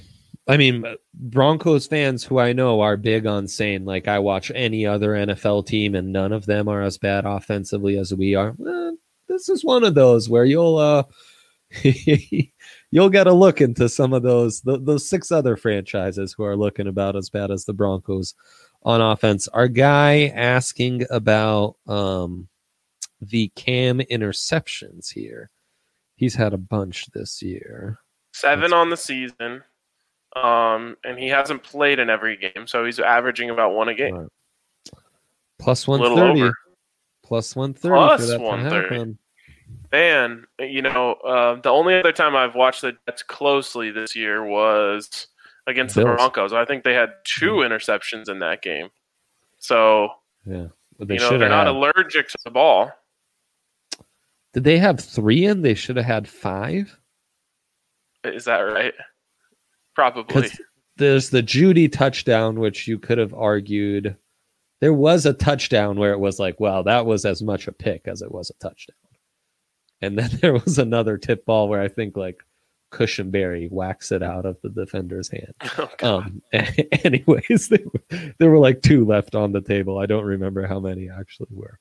I 0.49 0.57
mean 0.57 0.85
Broncos 1.15 1.87
fans 1.87 2.23
who 2.23 2.39
I 2.39 2.53
know 2.53 2.81
are 2.81 2.97
big 2.97 3.27
on 3.27 3.49
saying 3.49 3.85
like 3.85 4.07
I 4.07 4.19
watch 4.19 4.53
any 4.55 4.87
other 4.87 5.11
NFL 5.11 5.67
team 5.67 5.95
and 5.95 6.13
none 6.13 6.33
of 6.33 6.47
them 6.47 6.69
are 6.69 6.83
as 6.83 6.99
bad 6.99 7.25
offensively 7.25 7.99
as 7.99 8.15
we 8.15 8.35
are. 8.35 8.51
Eh, 8.51 8.93
this 9.29 9.49
is 9.49 9.65
one 9.65 9.85
of 9.85 9.95
those 9.95 10.29
where 10.29 10.45
you'll 10.45 10.79
uh 10.79 11.03
you'll 12.93 13.11
get 13.11 13.27
a 13.27 13.33
look 13.33 13.61
into 13.61 13.89
some 13.89 14.13
of 14.13 14.23
those 14.23 14.61
th- 14.61 14.81
those 14.83 15.09
six 15.09 15.33
other 15.33 15.57
franchises 15.57 16.33
who 16.33 16.45
are 16.45 16.57
looking 16.57 16.87
about 16.87 17.17
as 17.17 17.29
bad 17.29 17.51
as 17.51 17.65
the 17.65 17.73
Broncos 17.73 18.35
on 18.83 19.01
offense. 19.01 19.49
Our 19.49 19.69
guy 19.69 20.27
asking 20.29 21.07
about 21.11 21.77
um 21.89 22.49
the 23.21 23.49
cam 23.57 23.99
interceptions 23.99 25.13
here. 25.13 25.51
He's 26.17 26.35
had 26.35 26.55
a 26.55 26.59
bunch 26.59 27.07
this 27.13 27.43
year. 27.43 27.99
Seven 28.33 28.73
on 28.73 28.91
the 28.91 28.97
season, 28.97 29.63
um, 30.35 30.97
and 31.05 31.19
he 31.19 31.29
hasn't 31.29 31.63
played 31.63 31.99
in 31.99 32.11
every 32.11 32.37
game, 32.37 32.67
so 32.67 32.85
he's 32.85 32.99
averaging 32.99 33.51
about 33.51 33.73
one 33.73 33.89
a 33.89 33.95
game. 33.95 34.15
Right. 34.15 34.29
Plus 35.59 35.87
130. 35.89 36.43
over. 36.43 36.53
Plus 37.25 37.57
130 37.57 37.95
Plus 37.95 38.21
for 38.21 38.27
that 38.27 38.39
to 38.39 38.45
130. 38.45 39.17
Man, 39.93 40.45
you 40.61 40.83
know, 40.83 41.15
uh, 41.15 41.61
the 41.61 41.71
only 41.71 41.99
other 41.99 42.13
time 42.13 42.37
I've 42.37 42.55
watched 42.55 42.83
the 42.83 42.97
Jets 43.09 43.23
closely 43.23 43.91
this 43.91 44.15
year 44.15 44.45
was 44.45 45.27
against 45.67 45.95
the 45.95 46.03
Bills. 46.03 46.11
Mm-hmm. 46.11 46.17
Broncos. 46.17 46.53
I 46.53 46.65
think 46.65 46.85
they 46.85 46.95
had 46.95 47.11
two 47.25 47.57
interceptions 47.57 48.29
in 48.29 48.39
that 48.41 48.63
game. 48.63 48.91
So, 49.59 50.11
Yeah. 50.45 50.67
But 50.99 51.09
they 51.09 51.15
you 51.15 51.21
know, 51.21 51.31
should 51.31 51.41
they're 51.41 51.49
not 51.49 51.67
had. 51.67 51.75
allergic 51.75 52.29
to 52.29 52.39
the 52.45 52.51
ball. 52.51 52.91
Did 54.55 54.65
they 54.65 54.79
have 54.79 54.99
three 55.01 55.45
in? 55.45 55.61
They 55.61 55.75
should 55.75 55.97
have 55.97 56.07
had 56.07 56.29
five. 56.29 56.99
Is 58.25 58.45
that 58.47 58.61
right? 58.61 58.95
Probably. 59.97 60.51
There's 60.99 61.31
the 61.31 61.43
Jeudy 61.43 61.91
touchdown, 61.91 62.61
which 62.61 62.87
you 62.87 62.99
could 62.99 63.17
have 63.17 63.33
argued. 63.33 64.15
There 64.81 64.93
was 64.93 65.25
a 65.25 65.33
touchdown 65.33 65.97
where 65.97 66.13
it 66.13 66.21
was 66.21 66.39
like, 66.39 66.61
well, 66.61 66.83
that 66.83 67.07
was 67.07 67.25
as 67.25 67.43
much 67.43 67.67
a 67.67 67.73
pick 67.73 68.07
as 68.07 68.21
it 68.21 68.31
was 68.31 68.51
a 68.51 68.63
touchdown. 68.63 68.95
And 70.03 70.19
then 70.19 70.31
there 70.43 70.53
was 70.53 70.79
another 70.79 71.17
tip 71.17 71.47
ball 71.47 71.69
where 71.71 71.81
I 71.81 71.89
think 71.89 72.15
like 72.15 72.43
Cushenberry 72.93 73.71
whacks 73.71 74.13
it 74.13 74.23
out 74.23 74.45
of 74.45 74.59
the 74.63 74.69
defender's 74.69 75.31
hand. 75.31 75.55
Oh, 76.03 76.19
Um, 76.19 76.43
anyways, 76.53 77.69
there 77.69 77.85
were, 77.91 78.33
there 78.39 78.51
were 78.51 78.59
like 78.59 78.83
two 78.83 79.07
left 79.07 79.35
on 79.35 79.53
the 79.53 79.63
table. 79.63 79.99
I 79.99 80.05
don't 80.05 80.25
remember 80.25 80.67
how 80.67 80.79
many 80.79 81.09
actually 81.09 81.49
were. 81.51 81.79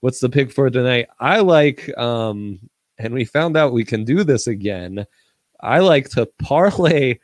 What's 0.00 0.20
the 0.20 0.30
pick 0.30 0.50
for 0.50 0.70
tonight? 0.70 1.08
I 1.20 1.40
like, 1.40 1.96
um, 1.98 2.58
and 2.96 3.12
we 3.12 3.26
found 3.26 3.58
out 3.58 3.74
we 3.74 3.84
can 3.84 4.04
do 4.04 4.24
this 4.24 4.46
again. 4.46 5.06
I 5.60 5.80
like 5.80 6.08
to 6.10 6.24
parlay 6.42 7.18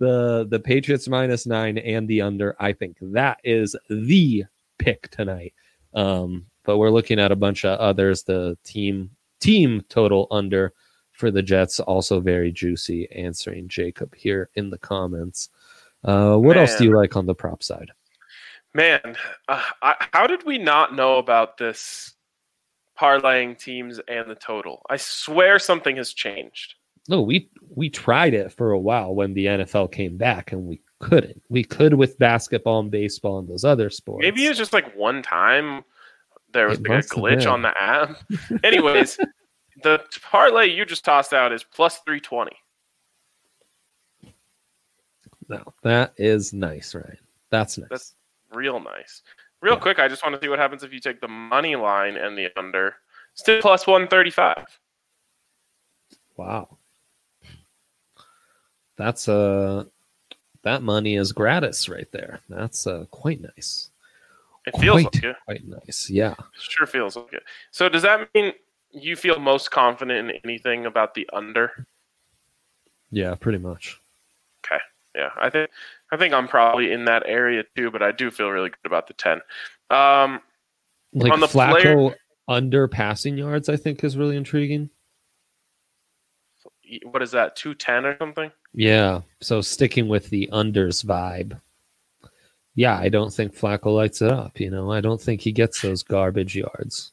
the 0.00 0.46
the 0.50 0.58
Patriots 0.58 1.06
minus 1.06 1.46
nine 1.46 1.78
and 1.78 2.08
the 2.08 2.22
under. 2.22 2.56
I 2.58 2.72
think 2.72 2.96
that 3.00 3.38
is 3.44 3.76
the 3.88 4.44
pick 4.78 5.08
tonight. 5.10 5.54
Um, 5.94 6.46
but 6.64 6.78
we're 6.78 6.90
looking 6.90 7.20
at 7.20 7.30
a 7.30 7.36
bunch 7.36 7.64
of 7.64 7.78
others. 7.78 8.24
The 8.24 8.58
team 8.64 9.10
team 9.40 9.84
total 9.88 10.26
under 10.30 10.72
for 11.12 11.30
the 11.30 11.42
Jets 11.42 11.78
also 11.78 12.18
very 12.18 12.50
juicy. 12.50 13.10
Answering 13.12 13.68
Jacob 13.68 14.14
here 14.16 14.48
in 14.54 14.70
the 14.70 14.78
comments. 14.78 15.50
Uh, 16.02 16.36
what 16.36 16.56
else 16.56 16.76
do 16.76 16.84
you 16.84 16.96
like 16.96 17.14
on 17.14 17.26
the 17.26 17.34
prop 17.34 17.62
side? 17.62 17.90
Man, 18.72 19.16
uh, 19.48 19.62
I, 19.82 20.06
how 20.12 20.26
did 20.26 20.46
we 20.46 20.56
not 20.56 20.94
know 20.94 21.18
about 21.18 21.58
this 21.58 22.14
parlaying 22.98 23.58
teams 23.58 24.00
and 24.08 24.30
the 24.30 24.34
total? 24.34 24.80
I 24.88 24.96
swear 24.96 25.58
something 25.58 25.96
has 25.96 26.14
changed. 26.14 26.76
No, 27.10 27.20
we 27.20 27.50
we 27.74 27.90
tried 27.90 28.32
it 28.34 28.52
for 28.52 28.70
a 28.70 28.78
while 28.78 29.14
when 29.14 29.34
the 29.34 29.46
NFL 29.46 29.90
came 29.92 30.16
back, 30.16 30.52
and 30.52 30.64
we 30.66 30.80
couldn't. 31.00 31.42
We 31.48 31.64
could 31.64 31.94
with 31.94 32.18
basketball 32.18 32.80
and 32.80 32.90
baseball 32.90 33.38
and 33.40 33.48
those 33.48 33.64
other 33.64 33.90
sports. 33.90 34.22
Maybe 34.22 34.46
it 34.46 34.48
was 34.50 34.58
just 34.58 34.72
like 34.72 34.94
one 34.96 35.22
time. 35.22 35.82
there 36.52 36.68
was 36.68 36.80
like 36.80 37.04
a 37.04 37.08
glitch 37.08 37.50
on 37.50 37.62
the 37.62 37.76
app. 37.80 38.16
Anyways, 38.64 39.18
the 39.82 40.00
parlay 40.22 40.66
you 40.70 40.84
just 40.84 41.04
tossed 41.04 41.32
out 41.32 41.52
is 41.52 41.64
plus 41.64 41.98
320. 42.06 42.52
No, 45.48 45.64
that 45.82 46.12
is 46.16 46.52
nice, 46.52 46.94
Ryan. 46.94 47.18
That's 47.50 47.76
nice. 47.76 47.88
That's 47.90 48.14
real 48.52 48.78
nice. 48.78 49.22
Real 49.60 49.74
Yeah. 49.74 49.80
quick, 49.80 49.98
I 49.98 50.06
just 50.08 50.22
want 50.22 50.34
to 50.36 50.40
see 50.40 50.48
what 50.48 50.58
happens 50.60 50.84
if 50.84 50.92
you 50.92 51.00
take 51.00 51.20
the 51.20 51.28
money 51.28 51.74
line 51.76 52.16
and 52.16 52.38
the 52.38 52.48
under. 52.56 52.94
Still 53.34 53.60
plus 53.60 53.86
135. 53.86 54.78
wow. 56.36 56.76
That's 59.00 59.28
uh 59.30 59.84
that 60.62 60.82
money 60.82 61.16
is 61.16 61.32
gratis 61.32 61.88
right 61.88 62.10
there. 62.12 62.40
That's 62.50 62.86
uh 62.86 63.06
quite 63.10 63.40
nice. 63.40 63.88
It 64.66 64.76
feels 64.78 65.00
Quite. 65.02 65.14
like 65.14 65.24
it. 65.24 65.36
Quite 65.46 65.66
nice. 65.66 66.10
Yeah. 66.10 66.34
Sure 66.52 66.86
feels 66.86 67.16
like 67.16 67.32
it. 67.32 67.42
So 67.70 67.88
does 67.88 68.02
that 68.02 68.28
mean 68.34 68.52
you 68.90 69.16
feel 69.16 69.38
most 69.38 69.70
confident 69.70 70.28
in 70.30 70.36
anything 70.44 70.84
about 70.84 71.14
the 71.14 71.26
under? 71.32 71.86
Yeah, 73.10 73.34
pretty 73.36 73.56
much. 73.56 73.98
Okay. 74.66 74.82
Yeah, 75.16 75.30
I 75.40 75.48
think 75.48 75.70
I 76.12 76.18
think 76.18 76.34
I'm 76.34 76.46
probably 76.46 76.92
in 76.92 77.06
that 77.06 77.22
area 77.24 77.64
too, 77.74 77.90
but 77.90 78.02
I 78.02 78.12
do 78.12 78.30
feel 78.30 78.50
really 78.50 78.68
good 78.68 78.84
about 78.84 79.06
the 79.06 79.14
10. 79.14 79.40
Um, 79.88 80.42
Like 81.14 81.32
On 81.32 81.40
the 81.40 81.46
Flacco 81.46 81.80
player- 81.80 82.16
under 82.48 82.86
passing 82.86 83.38
yards, 83.38 83.70
I 83.70 83.76
think 83.76 84.04
is 84.04 84.18
really 84.18 84.36
intriguing. 84.36 84.90
what 87.04 87.22
is 87.22 87.30
that? 87.30 87.56
210 87.56 88.04
or 88.04 88.16
something? 88.18 88.50
Yeah. 88.72 89.20
So 89.40 89.60
sticking 89.60 90.08
with 90.08 90.30
the 90.30 90.48
unders 90.52 91.04
vibe. 91.04 91.60
Yeah, 92.74 92.96
I 92.96 93.08
don't 93.08 93.32
think 93.32 93.54
Flacco 93.54 93.94
lights 93.94 94.22
it 94.22 94.30
up. 94.30 94.60
You 94.60 94.70
know, 94.70 94.92
I 94.92 95.00
don't 95.00 95.20
think 95.20 95.40
he 95.40 95.52
gets 95.52 95.82
those 95.82 96.02
garbage 96.02 96.56
yards. 96.56 97.12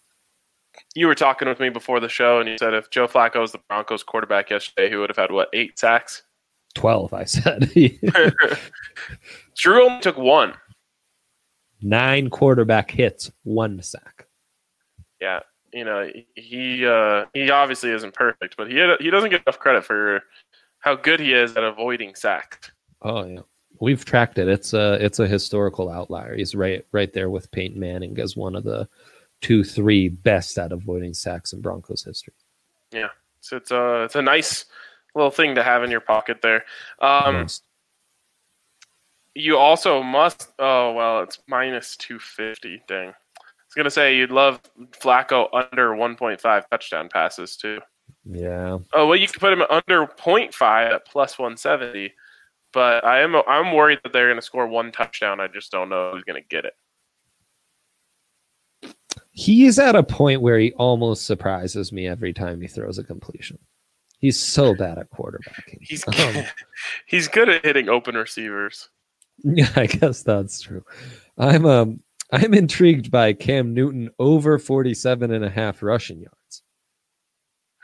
You 0.94 1.08
were 1.08 1.16
talking 1.16 1.48
with 1.48 1.60
me 1.60 1.70
before 1.70 2.00
the 2.00 2.10
show, 2.10 2.40
and 2.40 2.48
you 2.48 2.58
said 2.58 2.74
if 2.74 2.90
Joe 2.92 3.08
Flacco 3.08 3.42
was 3.42 3.52
the 3.52 3.60
Broncos 3.68 4.04
quarterback 4.04 4.50
yesterday, 4.50 4.90
he 4.90 4.96
would 4.96 5.10
have 5.10 5.18
had 5.18 5.32
what 5.32 5.50
eight 5.54 5.80
sacks. 5.80 6.24
12, 6.76 7.14
I 7.14 7.24
said. 7.24 7.72
Drew 9.58 9.84
only 9.84 10.02
took 10.02 10.18
one. 10.18 10.54
Nine 11.82 12.30
quarterback 12.30 12.92
hits, 12.92 13.32
one 13.44 13.82
sack. 13.82 14.28
Yeah, 15.20 15.40
you 15.74 15.84
know 15.84 16.10
he 16.36 16.86
uh, 16.86 17.26
he 17.34 17.50
obviously 17.50 17.92
isn't 17.92 18.14
perfect, 18.14 18.56
but 18.58 18.70
he 18.70 18.76
he 19.00 19.10
doesn't 19.10 19.30
get 19.30 19.42
enough 19.46 19.60
credit 19.60 19.84
for 19.84 20.22
how 20.80 20.96
good 20.96 21.20
he 21.20 21.34
is 21.34 21.56
at 21.56 21.64
avoiding 21.64 22.16
sacks. 22.16 22.72
Oh 23.02 23.26
yeah. 23.26 23.42
We've 23.80 24.04
tracked 24.04 24.40
it. 24.40 24.48
It's 24.48 24.74
a 24.74 24.94
it's 24.94 25.20
a 25.20 25.28
historical 25.28 25.90
outlier. 25.90 26.36
He's 26.36 26.56
right 26.56 26.86
right 26.92 27.14
there 27.14 27.30
with 27.30 27.52
Peyton 27.52 27.80
Manning 27.80 28.20
as 28.20 28.36
one 28.36 28.56
of 28.56 28.64
the 28.64 28.88
two, 29.42 29.64
three 29.64 30.10
best 30.10 30.58
at 30.58 30.72
avoiding 30.72 31.14
sacks 31.14 31.54
in 31.54 31.62
Broncos 31.62 32.04
history. 32.04 32.34
Yeah, 32.92 33.10
so 33.42 33.58
it's 33.58 33.72
a 33.72 34.04
it's 34.04 34.16
a 34.16 34.22
nice 34.22 34.66
little 35.14 35.32
thing 35.32 35.56
to 35.56 35.64
have 35.64 35.84
in 35.84 35.92
your 35.92 36.02
pocket 36.02 36.42
there. 36.42 36.64
Um, 37.00 37.36
Almost. 37.36 37.64
You 39.36 39.58
also 39.58 40.02
must. 40.02 40.52
Oh 40.58 40.94
well, 40.94 41.22
it's 41.22 41.40
minus 41.48 41.96
two 41.98 42.18
fifty. 42.20 42.82
Dang. 42.88 43.10
I 43.10 43.12
was 43.12 43.74
gonna 43.76 43.92
say 43.92 44.16
you'd 44.16 44.32
love 44.32 44.60
Flacco 44.92 45.50
under 45.74 45.96
one 45.96 46.16
point 46.16 46.42
five 46.42 46.68
touchdown 46.70 47.10
passes 47.10 47.56
too. 47.56 47.80
Yeah. 48.30 48.78
Oh 48.94 49.08
well, 49.08 49.16
you 49.16 49.28
can 49.28 49.40
put 49.40 49.54
him 49.54 49.62
under 49.70 50.06
0.5 50.06 50.94
at 50.94 51.06
plus 51.06 51.38
one 51.40 51.58
seventy. 51.58 52.14
But 52.74 53.06
I 53.06 53.22
am 53.22 53.36
I'm 53.48 53.74
worried 53.74 54.00
that 54.04 54.14
they're 54.14 54.30
gonna 54.30 54.42
score 54.42 54.68
one 54.68 54.92
touchdown. 54.92 55.40
I 55.40 55.48
just 55.48 55.72
don't 55.72 55.90
know 55.90 56.12
who's 56.14 56.24
gonna 56.24 56.42
get 56.42 56.66
it. 56.66 56.74
He's 59.32 59.80
at 59.80 59.96
a 59.96 60.04
point 60.04 60.42
where 60.42 60.60
he 60.60 60.74
almost 60.74 61.26
surprises 61.26 61.92
me 61.92 62.08
every 62.08 62.34
time 62.34 62.60
he 62.60 62.68
throws 62.68 62.98
a 62.98 63.04
completion. 63.04 63.60
He's 64.20 64.40
so 64.40 64.74
bad 64.74 64.98
at 64.98 65.12
quarterbacking. 65.12 65.80
He's 65.82 66.04
Um, 66.08 66.44
he's 67.06 67.28
good 67.28 67.50
at 67.50 67.64
hitting 67.64 67.88
open 67.88 68.16
receivers. 68.16 68.90
Yeah, 69.44 69.70
I 69.76 69.86
guess 69.86 70.24
that's 70.24 70.60
true. 70.62 70.84
I'm 71.38 71.66
um 71.66 72.02
I'm 72.32 72.54
intrigued 72.54 73.12
by 73.12 73.34
Cam 73.34 73.74
Newton 73.74 74.10
over 74.20 74.60
47 74.60 75.32
and 75.32 75.46
a 75.46 75.50
half 75.50 75.82
rushing 75.82 76.20
yards. 76.20 76.64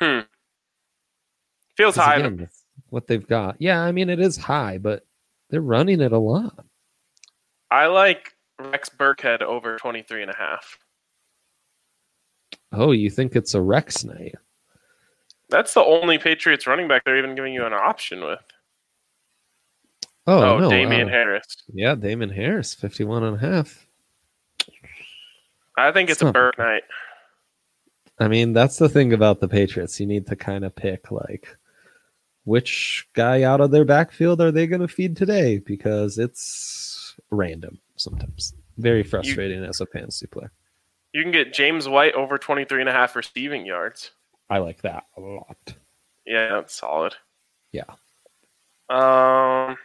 Hmm. 0.01 0.27
Feels 1.77 1.95
high. 1.95 2.17
again, 2.17 2.49
what 2.89 3.07
they've 3.07 3.25
got. 3.27 3.55
Yeah, 3.59 3.81
I 3.81 3.91
mean 3.91 4.09
it 4.09 4.19
is 4.19 4.37
high, 4.37 4.77
but 4.77 5.05
they're 5.49 5.61
running 5.61 6.01
it 6.01 6.11
a 6.11 6.17
lot. 6.19 6.65
I 7.71 7.87
like 7.87 8.35
Rex 8.59 8.89
Burkhead 8.89 9.41
over 9.41 9.77
23 9.77 10.21
and 10.21 10.31
a 10.31 10.35
half. 10.35 10.77
Oh, 12.71 12.91
you 12.91 13.09
think 13.09 13.35
it's 13.35 13.53
a 13.53 13.61
Rex 13.61 14.03
night? 14.03 14.35
That's 15.49 15.73
the 15.73 15.83
only 15.83 16.17
Patriots 16.17 16.65
running 16.67 16.87
back 16.87 17.03
they're 17.05 17.17
even 17.17 17.35
giving 17.35 17.53
you 17.53 17.65
an 17.65 17.73
option 17.73 18.23
with. 18.23 18.39
Oh, 20.25 20.41
Oh, 20.55 20.59
no. 20.59 20.69
Damien 20.69 21.07
uh, 21.07 21.11
Harris. 21.11 21.45
yeah, 21.73 21.95
Damon 21.95 22.29
Harris, 22.29 22.73
51 22.73 23.23
and 23.23 23.35
a 23.35 23.39
half. 23.39 23.85
I 25.77 25.91
think 25.91 26.09
it's 26.09 26.17
It's 26.17 26.21
a 26.21 26.25
not- 26.25 26.33
Burke 26.33 26.57
night. 26.57 26.83
I 28.19 28.27
mean, 28.27 28.53
that's 28.53 28.77
the 28.77 28.87
thing 28.89 29.11
about 29.13 29.39
the 29.39 29.47
Patriots. 29.47 29.99
You 29.99 30.05
need 30.05 30.27
to 30.27 30.35
kind 30.35 30.63
of 30.63 30.75
pick 30.75 31.11
like 31.11 31.47
which 32.45 33.07
guy 33.13 33.43
out 33.43 33.61
of 33.61 33.71
their 33.71 33.85
backfield 33.85 34.41
are 34.41 34.51
they 34.51 34.67
going 34.67 34.81
to 34.81 34.87
feed 34.87 35.15
today 35.15 35.59
because 35.59 36.17
it's 36.17 37.15
random 37.31 37.79
sometimes. 37.95 38.53
Very 38.77 39.03
frustrating 39.03 39.63
as 39.63 39.81
a 39.81 39.85
fantasy 39.85 40.27
player. 40.27 40.51
You 41.13 41.21
can 41.21 41.31
get 41.31 41.53
James 41.53 41.87
White 41.87 42.13
over 42.15 42.37
23 42.37 42.81
and 42.81 42.89
a 42.89 42.93
half 42.93 43.15
receiving 43.15 43.65
yards. 43.65 44.11
I 44.49 44.57
like 44.57 44.81
that 44.81 45.05
a 45.15 45.21
lot. 45.21 45.75
Yeah, 46.25 46.49
that's 46.55 46.73
solid. 46.73 47.15
Yeah. 47.71 47.83
Um, 48.89 49.77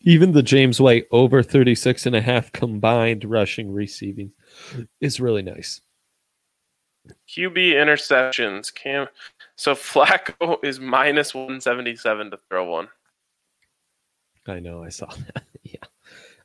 Even 0.00 0.32
the 0.32 0.42
James 0.42 0.80
White 0.80 1.06
over 1.10 1.42
36 1.42 2.06
and 2.06 2.16
a 2.16 2.20
half 2.20 2.52
combined 2.52 3.24
rushing 3.24 3.72
receiving 3.72 4.32
is 5.00 5.20
really 5.20 5.42
nice. 5.42 5.80
QB 7.28 7.72
interceptions. 7.74 8.72
Cam. 8.74 9.08
So 9.60 9.74
Flacco 9.74 10.56
is 10.64 10.80
minus 10.80 11.34
177 11.34 12.30
to 12.30 12.38
throw 12.48 12.70
one. 12.70 12.88
I 14.48 14.58
know, 14.58 14.82
I 14.82 14.88
saw 14.88 15.04
that. 15.04 15.44
yeah. 15.62 15.84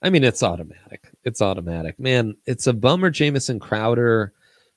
I 0.01 0.09
mean, 0.09 0.25
it's 0.25 0.43
automatic. 0.43 1.09
It's 1.23 1.41
automatic. 1.41 1.97
Man, 1.97 2.35
it's 2.45 2.67
a 2.67 2.73
bummer 2.73 3.09
Jamison 3.09 3.57
Crowder 3.57 4.33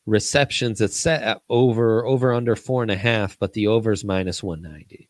receptions. 0.07 0.81
It's 0.81 0.97
set 0.97 1.23
at 1.23 1.43
over, 1.49 2.07
over 2.07 2.33
under 2.33 2.55
four 2.55 2.83
and 2.83 2.93
a 2.93 2.97
half, 2.97 3.37
but 3.41 3.55
the 3.55 3.67
over's 3.67 4.05
minus 4.05 4.41
190. 4.41 5.09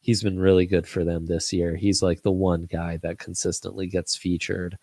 He's 0.00 0.22
been 0.22 0.38
really 0.38 0.66
good 0.66 0.86
for 0.86 1.02
them 1.02 1.24
this 1.24 1.54
year. 1.54 1.76
He's 1.76 2.02
like 2.02 2.20
the 2.20 2.30
one 2.30 2.64
guy 2.70 2.98
that 2.98 3.18
consistently 3.18 3.86
gets 3.86 4.16
featured. 4.16 4.76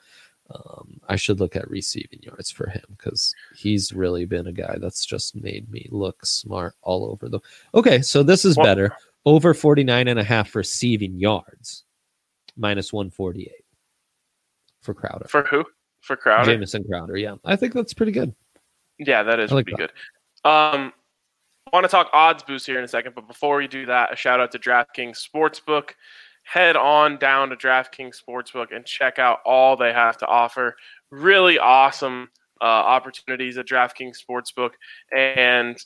Um, 0.49 0.99
I 1.08 1.15
should 1.15 1.39
look 1.39 1.56
at 1.56 1.69
receiving 1.69 2.19
yards 2.21 2.51
for 2.51 2.69
him 2.69 2.84
because 2.97 3.34
he's 3.56 3.93
really 3.93 4.25
been 4.25 4.47
a 4.47 4.51
guy 4.51 4.77
that's 4.79 5.06
just 5.06 5.36
made 5.36 5.69
me 5.71 5.88
look 5.89 6.25
smart 6.25 6.75
all 6.82 7.06
over 7.06 7.29
the. 7.29 7.39
Okay, 7.73 8.01
so 8.01 8.23
this 8.23 8.45
is 8.45 8.56
better. 8.58 8.95
Over 9.25 9.53
49 9.53 10.08
and 10.10 10.19
a 10.19 10.23
half 10.23 10.53
receiving 10.53 11.17
yards, 11.17 11.86
minus 12.58 12.91
148 12.91 13.51
for 14.82 14.93
Crowder. 14.93 15.27
For 15.29 15.43
who? 15.43 15.65
For 16.01 16.15
Crowder? 16.15 16.51
Jamison 16.51 16.84
Crowder, 16.84 17.17
yeah. 17.17 17.36
I 17.45 17.56
think 17.56 17.73
that's 17.73 17.93
pretty 17.93 18.12
good. 18.12 18.36
Yeah, 18.99 19.23
that 19.23 19.39
is 19.39 19.51
I 19.51 19.56
like 19.56 19.65
pretty 19.65 19.77
good. 19.77 19.91
Um, 20.49 20.93
I 21.67 21.69
want 21.71 21.86
to 21.86 21.89
talk 21.89 22.10
odds 22.13 22.43
boost 22.43 22.65
here 22.65 22.77
in 22.77 22.84
a 22.84 22.88
second, 22.88 23.15
but 23.15 23.27
before 23.27 23.58
we 23.58 23.67
do 23.67 23.86
that, 23.86 24.13
a 24.13 24.15
shout 24.15 24.39
out 24.39 24.51
to 24.51 24.60
DraftKings 24.60 25.25
Sportsbook. 25.25 25.91
Head 26.43 26.75
on 26.75 27.17
down 27.17 27.49
to 27.49 27.56
DraftKings 27.56 28.15
Sportsbook 28.21 28.75
and 28.75 28.86
check 28.86 29.17
out 29.17 29.39
all 29.45 29.75
they 29.75 29.93
have 29.93 30.17
to 30.17 30.27
offer. 30.27 30.75
Really 31.10 31.58
awesome 31.58 32.29
uh, 32.62 32.65
opportunities 32.65 33.58
at 33.58 33.67
DraftKings 33.67 34.17
Sportsbook, 34.17 34.71
and 35.15 35.77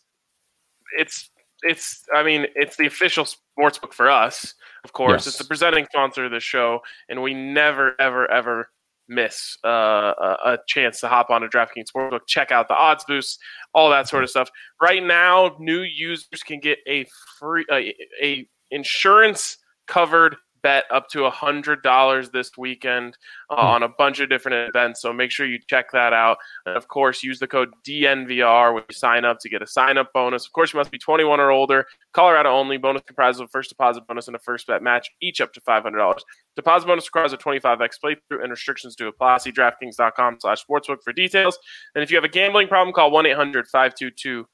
it's 0.98 1.30
it's 1.64 2.04
I 2.14 2.24
mean 2.24 2.46
it's 2.56 2.78
the 2.78 2.86
official 2.86 3.26
sportsbook 3.26 3.94
for 3.94 4.10
us, 4.10 4.54
of 4.84 4.94
course. 4.94 5.26
Yes. 5.26 5.28
It's 5.28 5.38
the 5.38 5.46
presenting 5.46 5.86
sponsor 5.86 6.26
of 6.26 6.32
the 6.32 6.40
show, 6.40 6.82
and 7.10 7.22
we 7.22 7.34
never 7.34 8.00
ever 8.00 8.30
ever 8.30 8.70
miss 9.10 9.58
uh, 9.66 10.14
a, 10.20 10.38
a 10.46 10.58
chance 10.68 11.00
to 11.00 11.08
hop 11.08 11.30
on 11.30 11.44
a 11.44 11.48
DraftKings 11.48 11.92
Sportsbook, 11.96 12.28
check 12.28 12.52
out 12.52 12.68
the 12.68 12.76
odds 12.76 13.06
boosts, 13.06 13.40
all 13.74 13.90
that 13.90 14.08
sort 14.08 14.24
of 14.24 14.30
stuff. 14.30 14.50
Right 14.82 15.04
now, 15.04 15.56
new 15.60 15.82
users 15.82 16.44
can 16.46 16.60
get 16.60 16.80
a 16.88 17.06
free 17.40 17.66
a, 17.72 17.94
a 18.22 18.48
insurance 18.72 19.58
covered 19.88 20.36
bet 20.62 20.86
up 20.92 21.08
to 21.10 21.26
a 21.26 21.30
hundred 21.30 21.82
dollars 21.84 22.30
this 22.30 22.52
weekend 22.58 23.18
uh, 23.50 23.56
Hmm. 23.56 23.62
on 23.68 23.84
a 23.84 23.90
bunch 23.90 24.20
of 24.20 24.30
different 24.30 24.70
events. 24.70 25.02
So 25.02 25.12
make 25.14 25.32
sure 25.32 25.46
you 25.46 25.60
check 25.68 25.92
that 25.92 26.14
out. 26.14 26.38
And 26.66 26.76
of 26.76 26.88
course, 26.88 27.24
use 27.24 27.40
the 27.40 27.48
code 27.48 27.70
DNVR 27.88 28.74
when 28.74 28.84
you 28.90 28.94
sign 28.94 29.26
up 29.26 29.40
to 29.42 29.50
get 29.50 29.62
a 29.62 29.68
sign 29.68 29.98
up 29.98 30.12
bonus. 30.14 30.46
Of 30.46 30.52
course, 30.54 30.74
you 30.74 30.78
must 30.78 30.92
be 30.92 30.98
21 30.98 31.40
or 31.40 31.52
older. 31.52 31.86
Colorado 32.14 32.50
only. 32.50 32.78
Bonus 32.78 33.02
comprises 33.06 33.40
of 33.42 33.46
a 33.46 33.50
first 33.50 33.70
deposit 33.70 34.06
bonus 34.08 34.28
and 34.28 34.36
a 34.36 34.40
first 34.40 34.68
bet 34.68 34.82
match, 34.84 35.10
each 35.22 35.42
up 35.42 35.54
to 35.54 35.62
$500. 35.62 36.20
Deposit 36.56 36.88
bonus 36.88 37.06
requires 37.08 37.34
a 37.34 37.38
25x 37.38 37.90
playthrough 38.04 38.42
and 38.44 38.50
restrictions 38.52 38.96
to 38.96 39.08
apply. 39.08 39.38
See 39.38 39.52
DraftKings.com 39.52 40.38
slash 40.40 40.64
sportsbook 40.66 40.98
for 41.04 41.14
details. 41.14 41.58
And 41.96 42.04
if 42.04 42.10
you 42.12 42.18
have 42.18 42.24
a 42.24 42.30
gambling 42.30 42.68
problem, 42.68 42.94
call 42.94 43.12
1 43.12 43.26
800 43.28 43.68
522 43.68 44.46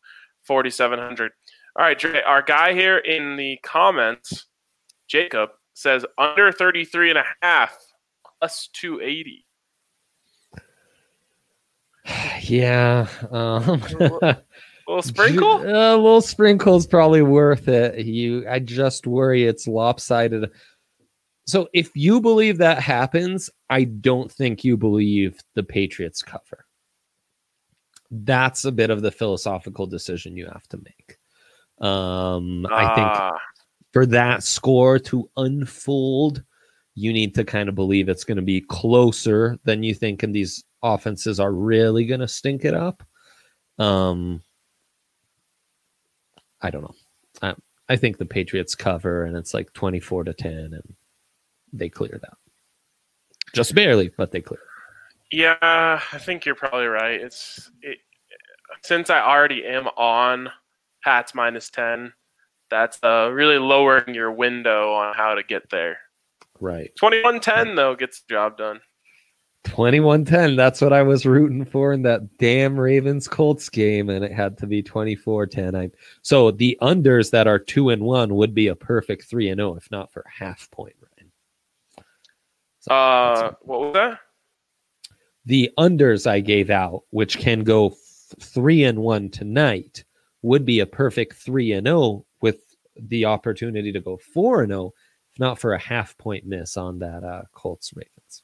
4700. 0.46 1.32
All 1.76 1.86
right, 1.86 1.98
Dre, 1.98 2.22
our 2.22 2.42
guy 2.42 2.74
here 2.74 2.98
in 2.98 3.36
the 3.36 3.58
comments, 3.63 4.46
Jacob, 5.08 5.50
says 5.74 6.06
under 6.18 6.52
33 6.52 7.12
and 7.12 7.20
a 7.20 7.26
half 7.42 7.78
plus 8.40 8.70
280. 8.74 9.46
Yeah. 12.42 13.08
Um, 13.32 13.82
Little 14.88 15.02
sprinkle? 15.02 15.62
A 15.62 15.96
little 15.96 16.20
sprinkle's 16.20 16.86
probably 16.86 17.22
worth 17.22 17.70
it. 17.70 18.06
You, 18.06 18.46
I 18.50 18.60
just 18.60 19.08
worry 19.08 19.46
it's 19.46 19.66
lopsided. 19.66 20.52
So 21.48 21.70
if 21.74 21.96
you 21.96 22.20
believe 22.20 22.58
that 22.58 22.80
happens, 22.80 23.50
I 23.70 23.86
don't 23.86 24.30
think 24.30 24.66
you 24.66 24.76
believe 24.76 25.40
the 25.56 25.64
Patriots 25.64 26.22
cover. 26.22 26.66
That's 28.12 28.66
a 28.66 28.72
bit 28.72 28.90
of 28.90 29.02
the 29.02 29.12
philosophical 29.12 29.88
decision 29.88 30.36
you 30.36 30.46
have 30.48 30.68
to 30.68 30.78
make. 30.78 31.18
Um, 31.80 32.66
I 32.70 32.96
think 32.96 33.08
Ah, 33.08 33.40
for 33.93 34.06
that 34.08 34.43
score 34.43 34.99
to 34.99 35.29
unfold, 35.38 36.43
you 36.95 37.13
need 37.13 37.36
to 37.36 37.45
kind 37.45 37.69
of 37.69 37.75
believe 37.75 38.10
it's 38.10 38.23
going 38.23 38.38
to 38.38 38.43
be 38.43 38.62
closer 38.62 39.58
than 39.63 39.84
you 39.84 39.93
think, 39.93 40.23
and 40.23 40.36
these 40.36 40.63
offenses 40.82 41.39
are 41.39 41.53
really 41.53 42.06
going 42.06 42.19
to 42.19 42.27
stink 42.27 42.65
it 42.65 42.73
up. 42.73 43.03
Um, 43.79 44.41
I 46.62 46.69
don't 46.69 46.82
know. 46.82 46.95
I, 47.41 47.56
I 47.89 47.95
think 47.95 48.17
the 48.17 48.25
Patriots 48.25 48.75
cover, 48.75 49.25
and 49.25 49.38
it's 49.38 49.53
like 49.53 49.73
twenty-four 49.73 50.23
to 50.25 50.34
ten, 50.34 50.73
and 50.73 50.93
they 51.71 51.89
clear 51.89 52.19
that. 52.21 52.38
Just 53.53 53.75
barely, 53.75 54.12
but 54.17 54.32
they 54.32 54.41
clear. 54.41 54.60
yeah, 55.32 55.58
I 56.12 56.17
think 56.17 56.45
you're 56.45 56.56
probably 56.56 56.88
right. 56.88 57.19
It's 57.19 57.71
it, 57.82 57.99
since 58.82 59.10
I 59.10 59.19
already 59.19 59.65
am 59.65 59.88
on 59.97 60.49
Pats 61.03 61.36
minus 61.36 61.69
10, 61.69 62.13
that's 62.74 62.98
uh, 63.04 63.30
really 63.32 63.60
lowering 63.60 64.16
your 64.16 64.32
window 64.32 64.94
on 64.94 65.14
how 65.14 65.36
to 65.36 65.44
get 65.44 65.70
there. 65.70 65.98
Right. 66.60 66.92
21-10 67.02 67.76
though 67.76 67.96
gets 67.96 68.22
the 68.22 68.34
job 68.34 68.58
done. 68.58 68.82
21-10 69.66 70.58
that's 70.58 70.82
what 70.82 70.92
i 70.92 71.02
was 71.02 71.26
rooting 71.26 71.64
for 71.64 71.94
in 71.94 72.02
that 72.02 72.38
damn 72.38 72.78
ravens 72.78 73.30
colts 73.30 73.70
game 73.70 74.10
and 74.10 74.26
it 74.26 74.34
had 74.34 74.58
to 74.58 74.68
be 74.68 74.84
24-10 74.84 75.74
I, 75.74 75.90
so 76.22 76.52
the 76.52 76.78
unders 76.82 77.32
that 77.32 77.48
are 77.48 77.60
2 77.60 77.92
and 77.92 78.04
1 78.04 78.36
would 78.36 78.54
be 78.54 78.68
a 78.68 78.76
perfect 78.76 79.24
3 79.30 79.48
and 79.52 79.60
0 79.60 79.76
if 79.76 79.90
not 79.90 80.12
for 80.12 80.26
half 80.28 80.70
point 80.70 80.96
Ryan. 81.00 81.32
So 82.82 82.92
Uh, 82.94 83.52
what 83.62 83.80
was 83.80 83.94
that? 83.94 84.20
the 85.46 85.72
unders 85.78 86.28
i 86.28 86.42
gave 86.42 86.70
out 86.70 87.04
which 87.12 87.38
can 87.38 87.64
go 87.64 87.88
f- 87.92 87.96
3 88.42 88.84
and 88.84 89.00
1 89.00 89.30
tonight 89.30 90.04
would 90.42 90.66
be 90.66 90.82
a 90.82 90.86
perfect 90.86 91.36
3 91.36 91.72
and 91.72 91.88
0 91.88 92.26
with 92.33 92.33
the 92.95 93.25
opportunity 93.25 93.91
to 93.91 93.99
go 93.99 94.17
4 94.17 94.63
and 94.63 94.71
0 94.71 94.93
if 95.32 95.39
not 95.39 95.60
for 95.60 95.73
a 95.73 95.79
half 95.79 96.17
point 96.17 96.45
miss 96.45 96.77
on 96.77 96.99
that 96.99 97.23
uh, 97.23 97.41
colts 97.53 97.91
ravens 97.95 98.43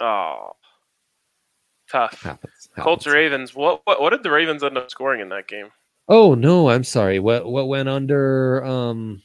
Oh, 0.00 0.52
tough. 1.90 2.22
happens, 2.22 2.68
Colts. 2.78 3.06
Ravens. 3.06 3.54
What, 3.54 3.82
what 3.84 4.00
what 4.00 4.10
did 4.10 4.22
the 4.22 4.30
Ravens 4.30 4.62
end 4.64 4.78
up 4.78 4.90
scoring 4.90 5.20
in 5.20 5.28
that 5.28 5.46
game? 5.46 5.66
Oh 6.08 6.34
no, 6.34 6.70
I'm 6.70 6.84
sorry. 6.84 7.18
What 7.18 7.44
what 7.50 7.68
went 7.68 7.88
under 7.88 8.64
um 8.64 9.22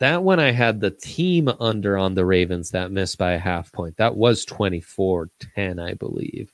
that 0.00 0.22
one 0.22 0.38
I 0.38 0.50
had 0.52 0.80
the 0.80 0.90
team 0.90 1.48
under 1.60 1.96
on 1.96 2.14
the 2.14 2.24
Ravens 2.26 2.70
that 2.70 2.92
missed 2.92 3.16
by 3.18 3.32
a 3.32 3.38
half 3.38 3.72
point. 3.72 3.96
That 3.96 4.14
was 4.16 4.46
24-10, 4.46 5.82
I 5.82 5.94
believe. 5.94 6.52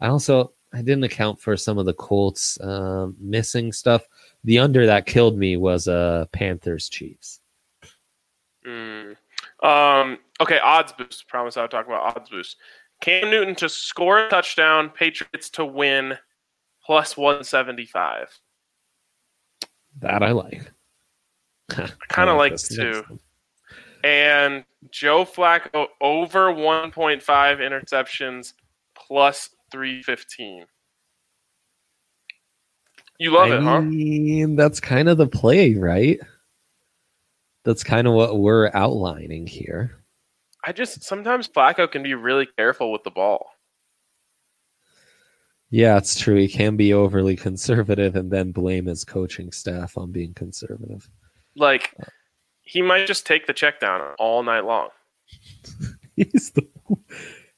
I 0.00 0.06
also 0.08 0.52
I 0.72 0.78
didn't 0.82 1.04
account 1.04 1.40
for 1.40 1.56
some 1.56 1.76
of 1.78 1.86
the 1.86 1.94
Colts 1.94 2.56
um 2.60 3.16
missing 3.20 3.72
stuff. 3.72 4.06
The 4.44 4.60
under 4.60 4.86
that 4.86 5.06
killed 5.06 5.36
me 5.36 5.56
was 5.56 5.88
uh 5.88 6.26
Panthers 6.32 6.88
Chiefs. 6.88 7.40
Mm. 8.66 9.16
Um. 9.62 10.18
Okay. 10.40 10.58
Odds 10.58 10.92
boost. 10.92 11.26
Promise 11.28 11.56
I'll 11.56 11.68
talk 11.68 11.86
about 11.86 12.16
odds 12.16 12.30
boost. 12.30 12.56
Cam 13.00 13.30
Newton 13.30 13.54
to 13.56 13.68
score 13.68 14.26
a 14.26 14.28
touchdown. 14.28 14.90
Patriots 14.90 15.50
to 15.50 15.64
win. 15.64 16.16
Plus 16.84 17.16
one 17.16 17.44
seventy 17.44 17.86
five. 17.86 18.28
That 20.00 20.22
I 20.22 20.30
like. 20.30 20.72
I 21.70 21.90
kind 22.08 22.30
of 22.30 22.36
like 22.36 22.56
too. 22.56 23.02
And 24.04 24.64
Joe 24.90 25.24
Flacco 25.24 25.88
over 26.00 26.52
one 26.52 26.90
point 26.90 27.22
five 27.22 27.58
interceptions. 27.58 28.54
Plus 28.94 29.50
three 29.70 30.02
fifteen. 30.02 30.64
You 33.18 33.32
love 33.32 33.50
I 33.50 33.56
it, 33.56 33.62
huh? 33.62 33.70
I 33.70 33.80
mean, 33.80 34.56
that's 34.56 34.80
kind 34.80 35.08
of 35.08 35.18
the 35.18 35.26
play, 35.26 35.74
right? 35.74 36.20
That's 37.64 37.82
kind 37.82 38.06
of 38.06 38.14
what 38.14 38.38
we're 38.38 38.70
outlining 38.72 39.46
here. 39.46 39.98
I 40.64 40.72
just 40.72 41.02
sometimes 41.02 41.48
Flacco 41.48 41.90
can 41.90 42.02
be 42.02 42.14
really 42.14 42.46
careful 42.56 42.92
with 42.92 43.02
the 43.02 43.10
ball. 43.10 43.50
Yeah, 45.70 45.98
it's 45.98 46.18
true. 46.18 46.36
He 46.36 46.48
can 46.48 46.76
be 46.76 46.94
overly 46.94 47.36
conservative 47.36 48.16
and 48.16 48.30
then 48.30 48.52
blame 48.52 48.86
his 48.86 49.04
coaching 49.04 49.52
staff 49.52 49.98
on 49.98 50.12
being 50.12 50.32
conservative. 50.34 51.08
Like 51.56 51.94
he 52.62 52.82
might 52.82 53.06
just 53.06 53.26
take 53.26 53.46
the 53.46 53.52
check 53.52 53.80
down 53.80 54.00
all 54.18 54.42
night 54.42 54.64
long. 54.64 54.88
He's 56.16 56.50
the 56.50 56.66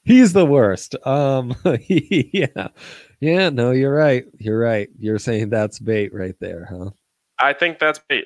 he's 0.03 0.33
the 0.33 0.45
worst. 0.45 0.95
Um 1.05 1.55
yeah. 1.87 2.67
Yeah, 3.21 3.49
no, 3.49 3.69
you're 3.69 3.93
right. 3.93 4.25
You're 4.39 4.59
right. 4.59 4.89
You're 4.97 5.19
saying 5.19 5.49
that's 5.51 5.77
bait 5.77 6.13
right 6.13 6.35
there, 6.39 6.65
huh? 6.69 6.89
I 7.39 7.53
think 7.53 7.77
that's 7.79 7.99
bait. 8.09 8.25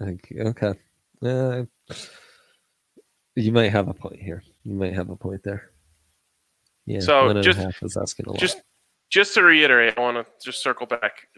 Okay. 0.00 0.74
Uh, 1.22 1.64
you 3.36 3.52
might 3.52 3.70
have 3.70 3.88
a 3.88 3.94
point 3.94 4.20
here. 4.20 4.42
You 4.64 4.74
might 4.74 4.94
have 4.94 5.10
a 5.10 5.16
point 5.16 5.42
there. 5.44 5.70
Yeah. 6.86 7.00
So, 7.00 7.26
one 7.26 7.36
and 7.36 7.38
a 7.40 7.42
just- 7.42 7.82
is 7.82 7.96
asking 7.96 8.26
a 8.26 8.30
lot. 8.30 8.40
Just 8.40 8.62
just 9.10 9.34
to 9.34 9.42
reiterate, 9.42 9.98
I 9.98 10.00
want 10.00 10.16
to 10.16 10.26
just 10.42 10.62
circle 10.62 10.86
back. 10.86 11.28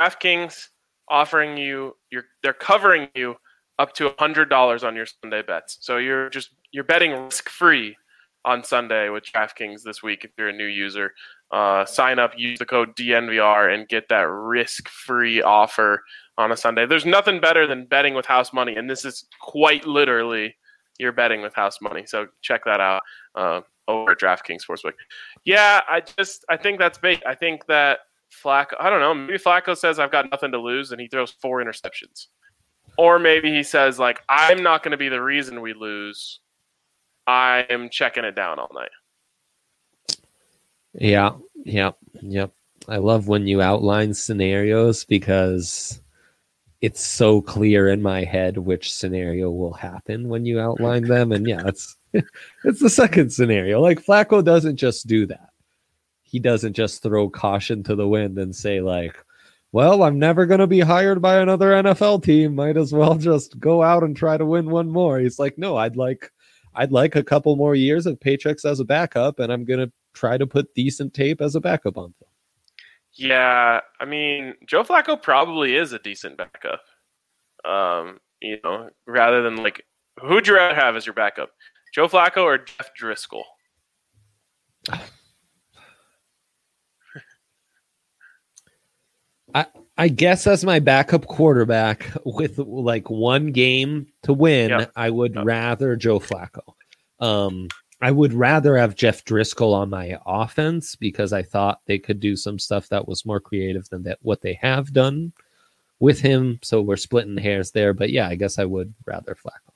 DraftKings 0.00 0.68
offering 1.08 1.56
you 1.58 1.94
you're 2.10 2.24
they're 2.42 2.54
covering 2.54 3.08
you 3.14 3.36
up 3.78 3.92
to 3.94 4.12
hundred 4.18 4.48
dollars 4.48 4.82
on 4.82 4.96
your 4.96 5.06
Sunday 5.06 5.42
bets. 5.42 5.76
So 5.82 5.98
you're 5.98 6.30
just 6.30 6.50
you're 6.72 6.84
betting 6.84 7.12
risk 7.12 7.48
free 7.50 7.96
on 8.44 8.62
Sunday 8.62 9.08
with 9.08 9.24
DraftKings 9.24 9.82
this 9.82 10.02
week 10.02 10.24
if 10.24 10.30
you're 10.36 10.48
a 10.48 10.52
new 10.52 10.66
user. 10.66 11.12
Uh, 11.50 11.84
sign 11.84 12.18
up, 12.18 12.32
use 12.36 12.58
the 12.58 12.66
code 12.66 12.94
DNVR, 12.96 13.72
and 13.72 13.88
get 13.88 14.08
that 14.08 14.28
risk 14.28 14.88
free 14.88 15.40
offer 15.42 16.02
on 16.36 16.52
a 16.52 16.56
Sunday. 16.56 16.86
There's 16.86 17.06
nothing 17.06 17.40
better 17.40 17.66
than 17.66 17.86
betting 17.86 18.14
with 18.14 18.26
house 18.26 18.52
money, 18.52 18.74
and 18.76 18.90
this 18.90 19.04
is 19.04 19.26
quite 19.40 19.86
literally 19.86 20.54
you're 20.98 21.12
betting 21.12 21.42
with 21.42 21.54
house 21.54 21.80
money. 21.80 22.04
So 22.06 22.28
check 22.42 22.64
that 22.64 22.80
out 22.80 23.02
uh, 23.34 23.60
over 23.88 24.12
at 24.12 24.18
DraftKings 24.18 24.60
Sportsbook. 24.68 24.92
Yeah, 25.44 25.80
I 25.88 26.00
just 26.00 26.44
I 26.48 26.56
think 26.56 26.78
that's 26.78 26.98
bait. 26.98 27.22
I 27.26 27.34
think 27.34 27.66
that 27.66 28.00
Flacco. 28.32 28.74
I 28.80 28.90
don't 28.90 29.00
know. 29.00 29.14
Maybe 29.14 29.38
Flacco 29.38 29.76
says 29.76 29.98
I've 29.98 30.12
got 30.12 30.30
nothing 30.30 30.52
to 30.52 30.58
lose, 30.58 30.92
and 30.92 31.00
he 31.00 31.08
throws 31.08 31.30
four 31.30 31.62
interceptions. 31.62 32.26
Or 32.96 33.18
maybe 33.18 33.52
he 33.52 33.62
says 33.62 33.98
like 33.98 34.22
I'm 34.28 34.62
not 34.62 34.82
going 34.82 34.92
to 34.92 34.96
be 34.96 35.08
the 35.08 35.22
reason 35.22 35.60
we 35.60 35.74
lose. 35.74 36.40
I 37.26 37.66
am 37.70 37.88
checking 37.90 38.24
it 38.24 38.34
down 38.34 38.58
all 38.58 38.70
night. 38.74 38.90
Yeah, 40.94 41.32
yep, 41.64 41.96
yep. 42.22 42.52
I 42.88 42.96
love 42.98 43.28
when 43.28 43.46
you 43.46 43.62
outline 43.62 44.14
scenarios 44.14 45.04
because 45.04 46.00
it's 46.80 47.04
so 47.04 47.40
clear 47.40 47.88
in 47.88 48.02
my 48.02 48.24
head 48.24 48.58
which 48.58 48.92
scenario 48.92 49.50
will 49.50 49.72
happen 49.72 50.28
when 50.28 50.44
you 50.44 50.60
outline 50.60 51.04
them. 51.04 51.32
And 51.32 51.48
yeah, 51.48 51.62
it's 51.64 51.96
it's 52.12 52.80
the 52.80 52.90
second 52.90 53.32
scenario. 53.32 53.80
Like 53.80 54.04
Flacco 54.04 54.44
doesn't 54.44 54.76
just 54.76 55.06
do 55.06 55.26
that. 55.26 55.48
He 56.22 56.38
doesn't 56.38 56.74
just 56.74 57.02
throw 57.02 57.30
caution 57.30 57.82
to 57.84 57.96
the 57.96 58.06
wind 58.06 58.38
and 58.38 58.54
say, 58.54 58.80
like, 58.80 59.16
well, 59.72 60.02
I'm 60.02 60.18
never 60.18 60.44
gonna 60.44 60.66
be 60.66 60.80
hired 60.80 61.22
by 61.22 61.38
another 61.38 61.70
NFL 61.70 62.22
team. 62.22 62.54
Might 62.54 62.76
as 62.76 62.92
well 62.92 63.14
just 63.16 63.58
go 63.58 63.82
out 63.82 64.02
and 64.02 64.14
try 64.14 64.36
to 64.36 64.44
win 64.44 64.68
one 64.68 64.90
more. 64.90 65.18
He's 65.18 65.38
like, 65.38 65.56
no, 65.56 65.76
I'd 65.78 65.96
like 65.96 66.30
I'd 66.74 66.92
like 66.92 67.16
a 67.16 67.22
couple 67.22 67.54
more 67.56 67.74
years 67.74 68.06
of 68.06 68.18
paychecks 68.20 68.64
as 68.64 68.80
a 68.80 68.84
backup, 68.84 69.38
and 69.38 69.52
I'm 69.52 69.64
gonna 69.64 69.90
try 70.12 70.38
to 70.38 70.46
put 70.46 70.74
decent 70.74 71.14
tape 71.14 71.40
as 71.40 71.54
a 71.54 71.60
backup 71.60 71.96
on 71.96 72.14
film. 72.18 72.30
Yeah, 73.14 73.80
I 74.00 74.04
mean 74.04 74.54
Joe 74.66 74.84
Flacco 74.84 75.20
probably 75.20 75.76
is 75.76 75.92
a 75.92 75.98
decent 75.98 76.36
backup. 76.36 76.80
Um, 77.64 78.18
you 78.40 78.58
know, 78.62 78.90
rather 79.06 79.42
than 79.42 79.56
like 79.56 79.84
Who'd 80.20 80.46
you 80.46 80.54
rather 80.54 80.74
have 80.74 80.96
as 80.96 81.06
your 81.06 81.14
backup, 81.14 81.50
Joe 81.92 82.08
Flacco 82.08 82.42
or 82.44 82.58
Jeff 82.58 82.90
Driskel? 83.00 83.42
I 89.54 89.66
guess 90.08 90.46
as 90.46 90.64
my 90.64 90.80
backup 90.80 91.26
quarterback 91.26 92.10
with 92.24 92.58
like 92.58 93.08
one 93.10 93.52
game 93.52 94.06
to 94.22 94.32
win, 94.32 94.70
Yep. 94.70 94.92
I 94.96 95.10
would 95.10 95.34
Yep. 95.36 95.44
rather 95.44 95.96
Joe 95.96 96.18
Flacco. 96.18 96.74
Um, 97.20 97.68
I 98.00 98.10
would 98.10 98.32
rather 98.34 98.76
have 98.76 98.96
Jeff 98.96 99.24
Driskel 99.24 99.72
on 99.72 99.88
my 99.90 100.18
offense 100.26 100.96
because 100.96 101.32
I 101.32 101.42
thought 101.42 101.80
they 101.86 101.98
could 101.98 102.20
do 102.20 102.36
some 102.36 102.58
stuff 102.58 102.88
that 102.88 103.06
was 103.06 103.24
more 103.24 103.40
creative 103.40 103.88
than 103.88 104.02
that 104.02 104.18
what 104.22 104.40
they 104.42 104.54
have 104.54 104.92
done 104.92 105.32
with 106.00 106.20
him. 106.20 106.58
So 106.62 106.82
we're 106.82 106.96
splitting 106.96 107.38
hairs 107.38 107.70
there. 107.70 107.94
But 107.94 108.10
yeah, 108.10 108.28
I 108.28 108.34
guess 108.34 108.58
I 108.58 108.64
would 108.64 108.92
rather 109.06 109.34
Flacco. 109.36 109.70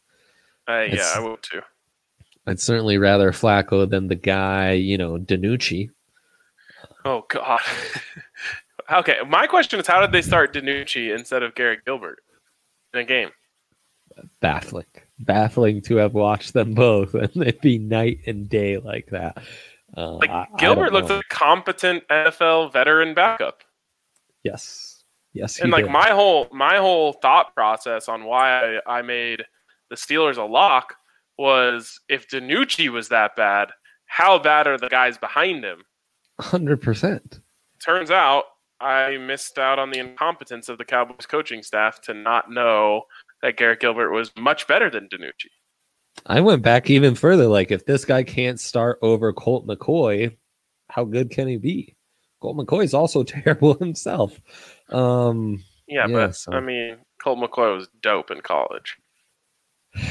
Uh, 0.66 0.94
yeah, 0.94 1.12
I 1.14 1.20
would 1.20 1.42
too. 1.42 1.62
I'd 2.46 2.60
certainly 2.60 2.98
rather 2.98 3.30
Flacco 3.30 3.88
than 3.88 4.08
the 4.08 4.14
guy, 4.16 4.72
you 4.72 4.98
know, 4.98 5.16
DiNucci. 5.16 5.90
Oh 7.04 7.24
God. 7.28 7.60
okay, 8.92 9.16
my 9.28 9.46
question 9.46 9.78
is, 9.80 9.86
how 9.86 10.00
did 10.00 10.12
they 10.12 10.22
start 10.22 10.54
DiNucci 10.54 11.14
instead 11.16 11.42
of 11.42 11.54
Garrett 11.54 11.84
Gilbert 11.84 12.18
in 12.94 13.00
a 13.00 13.04
game? 13.04 13.30
baffling 14.40 14.84
baffling 15.20 15.80
to 15.80 15.94
have 15.96 16.12
watched 16.12 16.52
them 16.52 16.74
both 16.74 17.14
and 17.14 17.30
it 17.36 17.60
be 17.60 17.78
night 17.78 18.18
and 18.26 18.48
day 18.48 18.76
like 18.76 19.06
that 19.12 19.38
uh, 19.96 20.14
Like 20.14 20.30
I- 20.30 20.46
Gilbert 20.58 20.92
looked 20.92 21.08
like 21.10 21.24
a 21.24 21.28
competent 21.34 22.02
NFL 22.08 22.72
veteran 22.72 23.14
backup. 23.14 23.62
yes 24.42 25.04
yes 25.34 25.60
and 25.60 25.70
like 25.70 25.84
did. 25.84 25.92
my 25.92 26.10
whole 26.10 26.48
my 26.50 26.78
whole 26.78 27.12
thought 27.12 27.54
process 27.54 28.08
on 28.08 28.24
why 28.24 28.78
I, 28.78 28.98
I 28.98 29.02
made 29.02 29.44
the 29.88 29.94
Steelers 29.96 30.36
a 30.36 30.42
lock 30.42 30.94
was 31.38 32.00
if 32.08 32.26
DiNucci 32.28 32.88
was 32.88 33.08
that 33.10 33.36
bad, 33.36 33.68
how 34.06 34.36
bad 34.40 34.66
are 34.66 34.78
the 34.78 34.88
guys 34.88 35.16
behind 35.16 35.62
him? 35.64 35.84
100% 36.40 37.40
Turns 37.84 38.10
out 38.10 38.44
I 38.80 39.16
missed 39.18 39.58
out 39.58 39.78
on 39.78 39.90
the 39.90 39.98
incompetence 39.98 40.68
of 40.68 40.78
the 40.78 40.84
Cowboys 40.84 41.26
coaching 41.26 41.62
staff 41.62 42.00
to 42.02 42.14
not 42.14 42.50
know 42.50 43.02
that 43.42 43.56
Garrett 43.56 43.80
Gilbert 43.80 44.10
was 44.12 44.30
much 44.36 44.66
better 44.66 44.90
than 44.90 45.08
DiNucci. 45.08 45.50
i 46.26 46.40
went 46.40 46.62
back 46.62 46.90
even 46.90 47.14
further 47.14 47.46
like 47.46 47.70
if 47.70 47.86
this 47.86 48.04
guy 48.04 48.24
can't 48.24 48.58
start 48.58 48.98
over 49.02 49.32
colt 49.32 49.64
mccoy 49.68 50.36
how 50.90 51.04
good 51.04 51.30
can 51.30 51.46
he 51.46 51.56
be 51.56 51.94
colt 52.40 52.56
mccoy 52.56 52.82
is 52.82 52.92
also 52.94 53.22
terrible 53.36 53.74
himself 53.74 54.40
um 54.90 55.62
Yeah, 55.86 56.06
Yeah, 56.08 56.16
but 56.16 56.36
so- 56.36 56.52
I 56.52 56.60
mean, 56.60 56.96
Colt 57.22 57.38
McCoy 57.40 57.76
was 57.76 57.88
dope 58.02 58.30
in 58.30 58.40
college. 58.42 58.96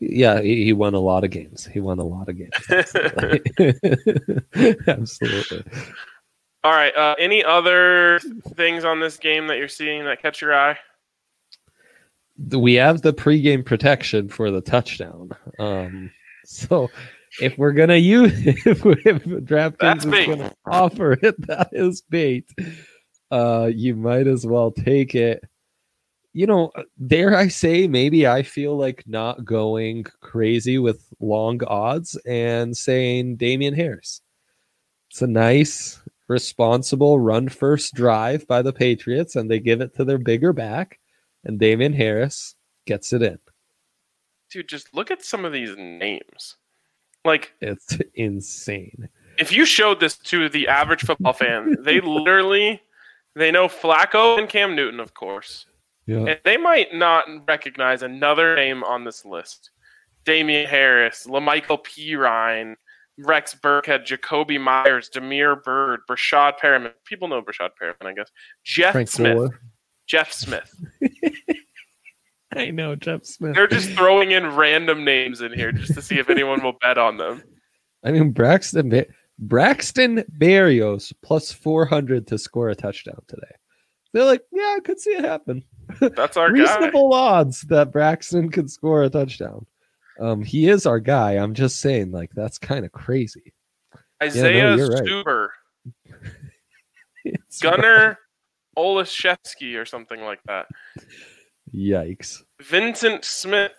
yeah 0.00 0.40
he, 0.40 0.64
he 0.64 0.72
won 0.72 0.94
a 0.94 1.00
lot 1.00 1.24
of 1.24 1.30
games 1.30 1.66
he 1.66 1.80
won 1.80 1.98
a 1.98 2.04
lot 2.04 2.28
of 2.28 2.36
games 2.38 2.52
absolutely, 4.88 4.88
absolutely. 4.88 5.64
All 6.62 6.72
right. 6.72 6.94
Uh, 6.94 7.14
any 7.18 7.42
other 7.42 8.20
things 8.54 8.84
on 8.84 9.00
this 9.00 9.16
game 9.16 9.46
that 9.46 9.56
you're 9.58 9.68
seeing 9.68 10.04
that 10.04 10.20
catch 10.22 10.40
your 10.40 10.54
eye? 10.54 10.76
we 12.52 12.74
have 12.74 13.02
the 13.02 13.12
pregame 13.12 13.64
protection 13.64 14.28
for 14.28 14.50
the 14.50 14.62
touchdown. 14.62 15.30
Um, 15.58 16.10
so 16.46 16.88
if 17.40 17.56
we're 17.58 17.72
gonna 17.72 17.96
use 17.96 18.32
if, 18.66 18.84
we- 18.84 18.92
if 19.04 19.22
DraftKings 19.24 19.98
is 19.98 20.04
bait. 20.06 20.26
gonna 20.26 20.54
offer 20.66 21.12
it, 21.22 21.34
that 21.46 21.68
is 21.72 22.00
bait. 22.02 22.48
Uh, 23.30 23.70
you 23.72 23.94
might 23.94 24.26
as 24.26 24.46
well 24.46 24.70
take 24.70 25.14
it. 25.14 25.44
You 26.32 26.46
know, 26.46 26.70
dare 27.06 27.36
I 27.36 27.48
say, 27.48 27.86
maybe 27.88 28.26
I 28.26 28.42
feel 28.42 28.76
like 28.76 29.02
not 29.06 29.44
going 29.44 30.04
crazy 30.20 30.78
with 30.78 31.04
long 31.20 31.60
odds 31.66 32.16
and 32.26 32.76
saying 32.76 33.36
Damien 33.36 33.74
Harris. 33.74 34.22
It's 35.10 35.22
a 35.22 35.26
nice, 35.26 36.00
responsible 36.30 37.20
run 37.20 37.48
first 37.48 37.92
drive 37.94 38.46
by 38.46 38.62
the 38.62 38.72
Patriots, 38.72 39.36
and 39.36 39.50
they 39.50 39.60
give 39.60 39.80
it 39.82 39.94
to 39.96 40.04
their 40.04 40.18
bigger 40.18 40.52
back 40.54 40.98
and 41.44 41.58
Damien 41.58 41.92
Harris 41.92 42.54
gets 42.86 43.12
it 43.12 43.22
in. 43.22 43.38
Dude, 44.50 44.68
just 44.68 44.94
look 44.94 45.10
at 45.10 45.24
some 45.24 45.44
of 45.44 45.52
these 45.52 45.76
names. 45.76 46.56
Like, 47.24 47.52
It's 47.60 47.98
insane. 48.14 49.08
if 49.38 49.52
you 49.52 49.64
showed 49.64 50.00
this 50.00 50.16
to 50.18 50.48
the 50.48 50.68
average 50.68 51.02
football 51.02 51.32
fan, 51.32 51.76
they 51.80 52.00
literally 52.00 52.80
they 53.36 53.50
know 53.50 53.68
Flacco 53.68 54.38
and 54.38 54.48
Cam 54.48 54.74
Newton, 54.74 55.00
of 55.00 55.14
course. 55.14 55.66
Yeah. 56.06 56.24
And 56.26 56.40
they 56.44 56.56
might 56.56 56.92
not 56.92 57.26
recognize 57.46 58.02
another 58.02 58.56
name 58.56 58.82
on 58.82 59.04
this 59.04 59.24
list. 59.24 59.70
Damien 60.24 60.66
Harris, 60.66 61.26
La'Mical 61.26 61.82
Perine, 61.84 62.74
Rex 63.24 63.54
Burkhead, 63.54 64.06
Jakobi 64.06 64.60
Meyers, 64.60 65.08
Damiere 65.08 65.56
Byrd, 65.56 66.00
Breshad 66.08 66.54
Perriman. 66.62 66.92
People 67.04 67.28
know 67.28 67.42
Breshad 67.42 67.70
Perriman, 67.80 68.06
I 68.06 68.12
guess. 68.12 68.30
Jeff 68.64 68.92
Frank 68.92 69.08
Smith. 69.08 69.36
Gore. 69.36 69.60
Jeff 70.06 70.32
Smith. 70.32 70.74
I 72.54 72.70
know 72.70 72.96
Jeff 72.96 73.24
Smith. 73.24 73.54
They're 73.54 73.68
just 73.68 73.90
throwing 73.90 74.32
in 74.32 74.56
random 74.56 75.04
names 75.04 75.40
in 75.40 75.52
here 75.52 75.70
just 75.70 75.94
to 75.94 76.02
see 76.02 76.18
if 76.18 76.28
anyone 76.28 76.62
will 76.62 76.74
bet 76.80 76.98
on 76.98 77.16
them. 77.16 77.42
I 78.04 78.12
mean 78.12 78.32
Braxton 78.32 78.88
Ba- 78.88 79.06
Braxton 79.38 80.24
Berrios 80.38 81.12
plus 81.22 81.52
400 81.52 82.26
to 82.26 82.38
score 82.38 82.70
a 82.70 82.74
touchdown 82.74 83.20
today. 83.28 83.52
They're 84.12 84.24
like, 84.24 84.42
yeah, 84.50 84.74
I 84.76 84.80
could 84.84 84.98
see 84.98 85.10
it 85.10 85.24
happen. 85.24 85.62
That's 86.00 86.36
our 86.36 86.48
guy. 86.52 86.60
Reasonable 86.60 87.12
odds 87.14 87.62
that 87.62 87.92
Braxton 87.92 88.50
could 88.50 88.70
score 88.70 89.04
a 89.04 89.10
touchdown. 89.10 89.66
Um, 90.20 90.42
he 90.44 90.68
is 90.68 90.86
our 90.86 91.00
guy. 91.00 91.32
I'm 91.32 91.54
just 91.54 91.80
saying, 91.80 92.12
like, 92.12 92.30
that's 92.34 92.58
kind 92.58 92.84
of 92.84 92.92
crazy. 92.92 93.52
Isaiah 94.22 94.76
you're 94.76 94.88
right. 94.90 95.02
Zuber, 95.02 95.48
It's 97.24 97.60
Gunnar 97.60 98.18
Olszewski, 98.76 99.76
or 99.80 99.84
something 99.86 100.20
like 100.20 100.40
that. 100.46 100.66
Yikes. 101.74 102.42
Vyncint 102.62 103.24
Smith, 103.24 103.72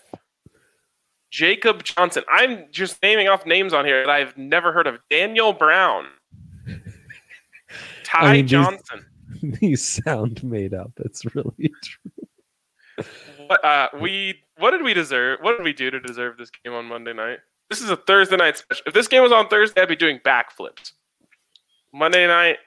Jakob 1.29 1.83
Johnson. 1.83 2.23
I'm 2.31 2.65
just 2.71 3.01
naming 3.03 3.27
off 3.27 3.45
names 3.45 3.73
on 3.73 3.85
here 3.85 4.01
that 4.05 4.09
I've 4.11 4.35
never 4.37 4.71
heard 4.71 4.87
of. 4.87 4.97
Daniel 5.09 5.53
Brown, 5.53 6.05
Ty 8.03 8.19
I 8.19 8.33
mean, 8.33 8.41
these- 8.45 8.51
Johnson. 8.51 9.05
These 9.59 10.03
sound 10.03 10.43
made 10.43 10.73
up. 10.75 10.91
It's 10.97 11.23
really 11.33 11.71
true. 11.83 13.05
What, 13.47 13.63
uh, 13.65 13.87
we 13.99 14.35
what 14.61 14.71
did 14.71 14.83
we 14.83 14.93
deserve? 14.93 15.39
What 15.41 15.57
did 15.57 15.63
we 15.63 15.73
do 15.73 15.91
to 15.91 15.99
deserve 15.99 16.37
this 16.37 16.49
game 16.63 16.73
on 16.73 16.85
Monday 16.85 17.13
night? 17.13 17.39
This 17.69 17.81
is 17.81 17.89
a 17.89 17.95
Thursday 17.97 18.37
night 18.37 18.57
special. 18.57 18.83
If 18.85 18.93
this 18.93 19.07
game 19.07 19.23
was 19.23 19.31
on 19.31 19.47
Thursday, 19.47 19.81
I'd 19.81 19.87
be 19.89 19.95
doing 19.95 20.19
backflips. 20.19 20.91
Monday 21.93 22.25
night, 22.27 22.57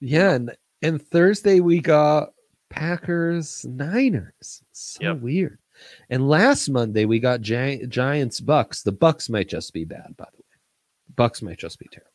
Yeah, 0.00 0.32
and 0.34 0.56
and 0.82 1.00
Thursday 1.02 1.60
we 1.60 1.80
got 1.80 2.32
Packers 2.70 3.64
Niners. 3.64 4.62
So 4.72 5.02
Yep. 5.02 5.16
weird. 5.20 5.58
And 6.10 6.28
last 6.28 6.68
Monday 6.68 7.04
we 7.04 7.18
got 7.20 7.40
Gi- 7.40 7.86
Giants 7.86 8.40
Bucks. 8.40 8.82
The 8.82 8.92
Bucks 8.92 9.28
might 9.28 9.48
just 9.48 9.72
be 9.72 9.84
bad, 9.84 10.16
by 10.16 10.26
the 10.32 10.38
way. 10.38 10.58
Bucks 11.16 11.42
might 11.42 11.58
just 11.58 11.78
be 11.78 11.86
terrible. 11.90 12.12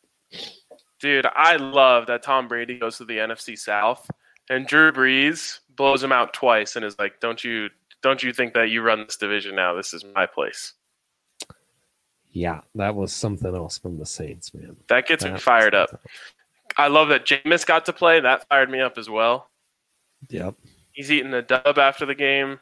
dude, 1.00 1.26
I 1.36 1.56
love 1.56 2.06
that 2.06 2.22
Tom 2.22 2.48
Brady 2.48 2.78
goes 2.78 2.96
to 2.96 3.04
the 3.04 3.18
NFC 3.18 3.58
South 3.58 4.10
and 4.48 4.66
Drew 4.66 4.90
Brees 4.90 5.58
blows 5.76 6.02
him 6.02 6.12
out 6.12 6.32
twice 6.32 6.76
and 6.76 6.84
is 6.84 6.98
like, 6.98 7.20
"Don't 7.20 7.44
you 7.44 7.68
don't 8.04 8.22
you 8.22 8.32
think 8.32 8.54
that 8.54 8.68
you 8.70 8.82
run 8.82 9.04
this 9.04 9.16
division 9.16 9.56
now? 9.56 9.74
This 9.74 9.92
is 9.94 10.04
my 10.14 10.26
place." 10.26 10.74
Yeah, 12.32 12.60
that 12.74 12.94
was 12.94 13.12
something 13.12 13.54
else 13.54 13.78
from 13.78 13.98
the 13.98 14.06
Saints, 14.06 14.52
man. 14.54 14.76
That 14.88 15.06
gets 15.06 15.24
me 15.24 15.36
fired 15.38 15.74
up. 15.74 16.00
I 16.76 16.88
love 16.88 17.08
that 17.08 17.24
Jameis 17.24 17.64
got 17.64 17.84
to 17.86 17.92
play. 17.92 18.20
That 18.20 18.46
fired 18.48 18.70
me 18.70 18.80
up 18.80 18.98
as 18.98 19.08
well. 19.08 19.50
Yep. 20.30 20.54
He's 20.92 21.10
eating 21.12 21.30
the 21.30 21.42
dub 21.42 21.78
after 21.78 22.04
the 22.06 22.14
game. 22.14 22.58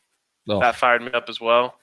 Oh, 0.48 0.60
That 0.60 0.76
fired 0.76 1.02
me 1.02 1.10
up 1.12 1.28
as 1.28 1.40
well. 1.40 1.74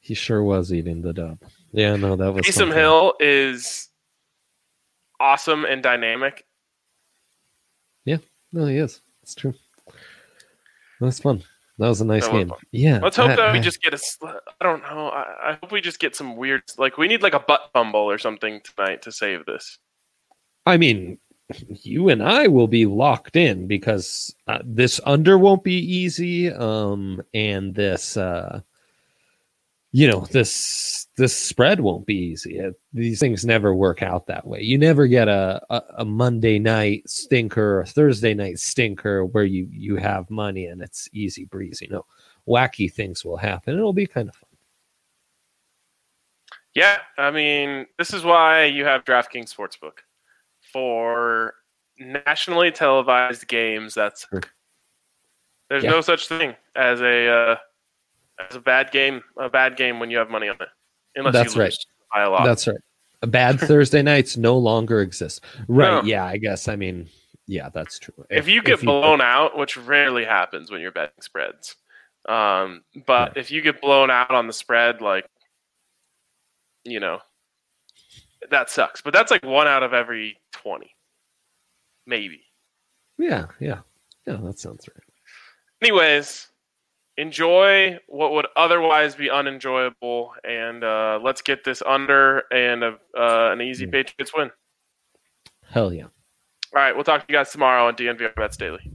he 0.00 0.14
sure 0.14 0.42
was 0.44 0.72
eating 0.72 1.02
the 1.02 1.12
dub. 1.12 1.38
Yeah, 1.72 1.96
no, 1.96 2.14
that 2.16 2.32
was 2.32 2.46
Taysom. 2.46 2.72
Hill 2.72 3.14
is 3.20 3.88
awesome 5.18 5.64
and 5.64 5.82
dynamic. 5.82 6.44
Yeah, 8.04 8.18
no, 8.52 8.66
he 8.66 8.76
is. 8.76 9.00
It's 9.22 9.34
true. 9.34 9.54
That's 11.00 11.18
fun. 11.20 11.42
That 11.78 11.88
was 11.88 12.00
a 12.00 12.04
nice 12.04 12.26
That 12.26 12.32
game. 12.32 12.48
fun. 12.48 12.58
Yeah. 12.70 13.00
Let's 13.02 13.16
hope 13.16 13.30
I- 13.30 13.36
that 13.36 13.52
we 13.52 13.60
just 13.60 13.82
get 13.82 13.94
a. 13.94 14.00
I 14.60 14.64
don't 14.64 14.82
know. 14.82 15.08
I, 15.08 15.50
I 15.52 15.58
hope 15.60 15.72
we 15.72 15.80
just 15.80 15.98
get 15.98 16.14
some 16.14 16.36
weird. 16.36 16.62
Like 16.78 16.98
we 16.98 17.08
need 17.08 17.22
like 17.22 17.34
a 17.34 17.40
butt 17.40 17.70
fumble 17.72 18.00
or 18.00 18.18
something 18.18 18.60
tonight 18.62 19.02
to 19.02 19.12
save 19.12 19.46
this. 19.46 19.78
I 20.66 20.76
mean, 20.76 21.18
you 21.68 22.08
and 22.08 22.22
I 22.22 22.46
will 22.46 22.68
be 22.68 22.86
locked 22.86 23.36
in 23.36 23.66
because 23.66 24.34
uh, 24.46 24.58
this 24.64 25.00
under 25.04 25.38
won't 25.38 25.64
be 25.64 25.78
easy. 25.78 26.52
Um, 26.52 27.22
and 27.34 27.74
this, 27.74 28.16
uh, 28.16 28.60
you 29.92 30.08
know, 30.08 30.20
this 30.30 31.06
this 31.18 31.36
spread 31.36 31.80
won't 31.80 32.06
be 32.06 32.14
easy. 32.16 32.58
It, 32.58 32.74
these 32.94 33.20
things 33.20 33.44
never 33.44 33.74
work 33.74 34.02
out 34.02 34.26
that 34.26 34.46
way. 34.46 34.62
You 34.62 34.78
never 34.78 35.06
get 35.06 35.28
a, 35.28 35.60
a 35.68 35.82
a 35.98 36.04
Monday 36.04 36.58
night 36.58 37.08
stinker 37.08 37.80
or 37.80 37.84
Thursday 37.84 38.32
night 38.32 38.58
stinker 38.58 39.26
where 39.26 39.44
you 39.44 39.68
you 39.70 39.96
have 39.96 40.30
money 40.30 40.66
and 40.66 40.80
it's 40.80 41.08
easy 41.12 41.44
breezy. 41.44 41.88
No, 41.90 42.06
wacky 42.48 42.90
things 42.90 43.24
will 43.24 43.36
happen. 43.36 43.74
It'll 43.74 43.92
be 43.92 44.06
kind 44.06 44.28
of 44.30 44.34
fun. 44.34 44.48
Yeah, 46.74 46.98
I 47.18 47.30
mean, 47.30 47.86
this 47.98 48.14
is 48.14 48.24
why 48.24 48.64
you 48.64 48.86
have 48.86 49.04
DraftKings 49.04 49.54
Sportsbook 49.54 49.98
for 50.72 51.52
nationally 51.98 52.70
televised 52.70 53.46
games. 53.46 53.92
That's 53.92 54.26
there's 55.68 55.84
Yeah. 55.84 55.90
no 55.90 56.00
such 56.00 56.28
thing 56.28 56.56
as 56.74 57.02
a 57.02 57.28
uh, 57.28 57.56
a 58.54 58.60
bad 58.60 58.90
game. 58.90 59.22
A 59.38 59.48
bad 59.48 59.76
game 59.76 59.98
when 59.98 60.10
you 60.10 60.18
have 60.18 60.30
money 60.30 60.48
on 60.48 60.56
it, 60.60 60.68
unless 61.14 61.32
That's 61.32 61.54
you 61.54 61.60
right. 61.60 61.66
lose 61.66 61.86
by 62.12 62.22
a 62.22 62.30
lot. 62.30 62.44
That's 62.44 62.66
right. 62.66 62.76
Bad 63.22 63.60
Thursday 63.60 64.02
nights 64.02 64.36
no 64.36 64.58
longer 64.58 65.00
exist. 65.00 65.44
Right. 65.68 65.88
No. 65.88 66.02
Yeah, 66.02 66.24
I 66.24 66.38
guess. 66.38 66.68
I 66.68 66.76
mean, 66.76 67.08
yeah, 67.46 67.68
that's 67.68 67.98
true. 67.98 68.14
if 68.30 68.48
you 68.48 68.62
get 68.62 68.80
blown 68.80 69.20
out, 69.20 69.56
which 69.56 69.76
rarely 69.76 70.24
happens 70.24 70.70
when 70.70 70.80
you're 70.80 70.92
betting 70.92 71.20
spreads, 71.20 71.76
um, 72.28 72.82
but 73.06 73.36
if 73.36 73.50
you 73.50 73.62
get 73.62 73.80
blown 73.80 74.10
out 74.10 74.30
on 74.30 74.46
the 74.46 74.52
spread, 74.52 75.00
like 75.00 75.26
you 76.84 76.98
know, 76.98 77.20
that 78.50 78.70
sucks. 78.70 79.00
But 79.00 79.12
that's 79.12 79.30
like 79.30 79.44
one 79.44 79.68
out 79.68 79.82
of 79.82 79.92
every 79.92 80.38
twenty, 80.52 80.94
maybe. 82.06 82.42
Yeah, 83.18 83.46
yeah. 83.60 83.80
Yeah, 84.26 84.38
that 84.42 84.58
sounds 84.58 84.88
right. 84.88 85.04
Anyways, 85.82 86.48
enjoy 87.16 87.98
what 88.08 88.32
would 88.32 88.46
otherwise 88.56 89.14
be 89.14 89.30
unenjoyable, 89.30 90.32
and 90.44 90.82
uh, 90.84 91.20
let's 91.22 91.42
get 91.42 91.64
this 91.64 91.82
under 91.86 92.44
and 92.50 92.82
a, 92.84 92.98
uh, 93.16 93.52
an 93.52 93.60
easy. 93.60 93.86
Patriots 93.86 94.32
win. 94.34 94.50
Hell 95.64 95.92
yeah. 95.92 96.04
All 96.04 96.82
right, 96.82 96.94
we'll 96.94 97.04
talk 97.04 97.20
to 97.20 97.26
you 97.28 97.36
guys 97.36 97.52
tomorrow 97.52 97.86
on 97.86 97.94
DNVR 97.94 98.34
Bets 98.34 98.56
Daily. 98.56 98.90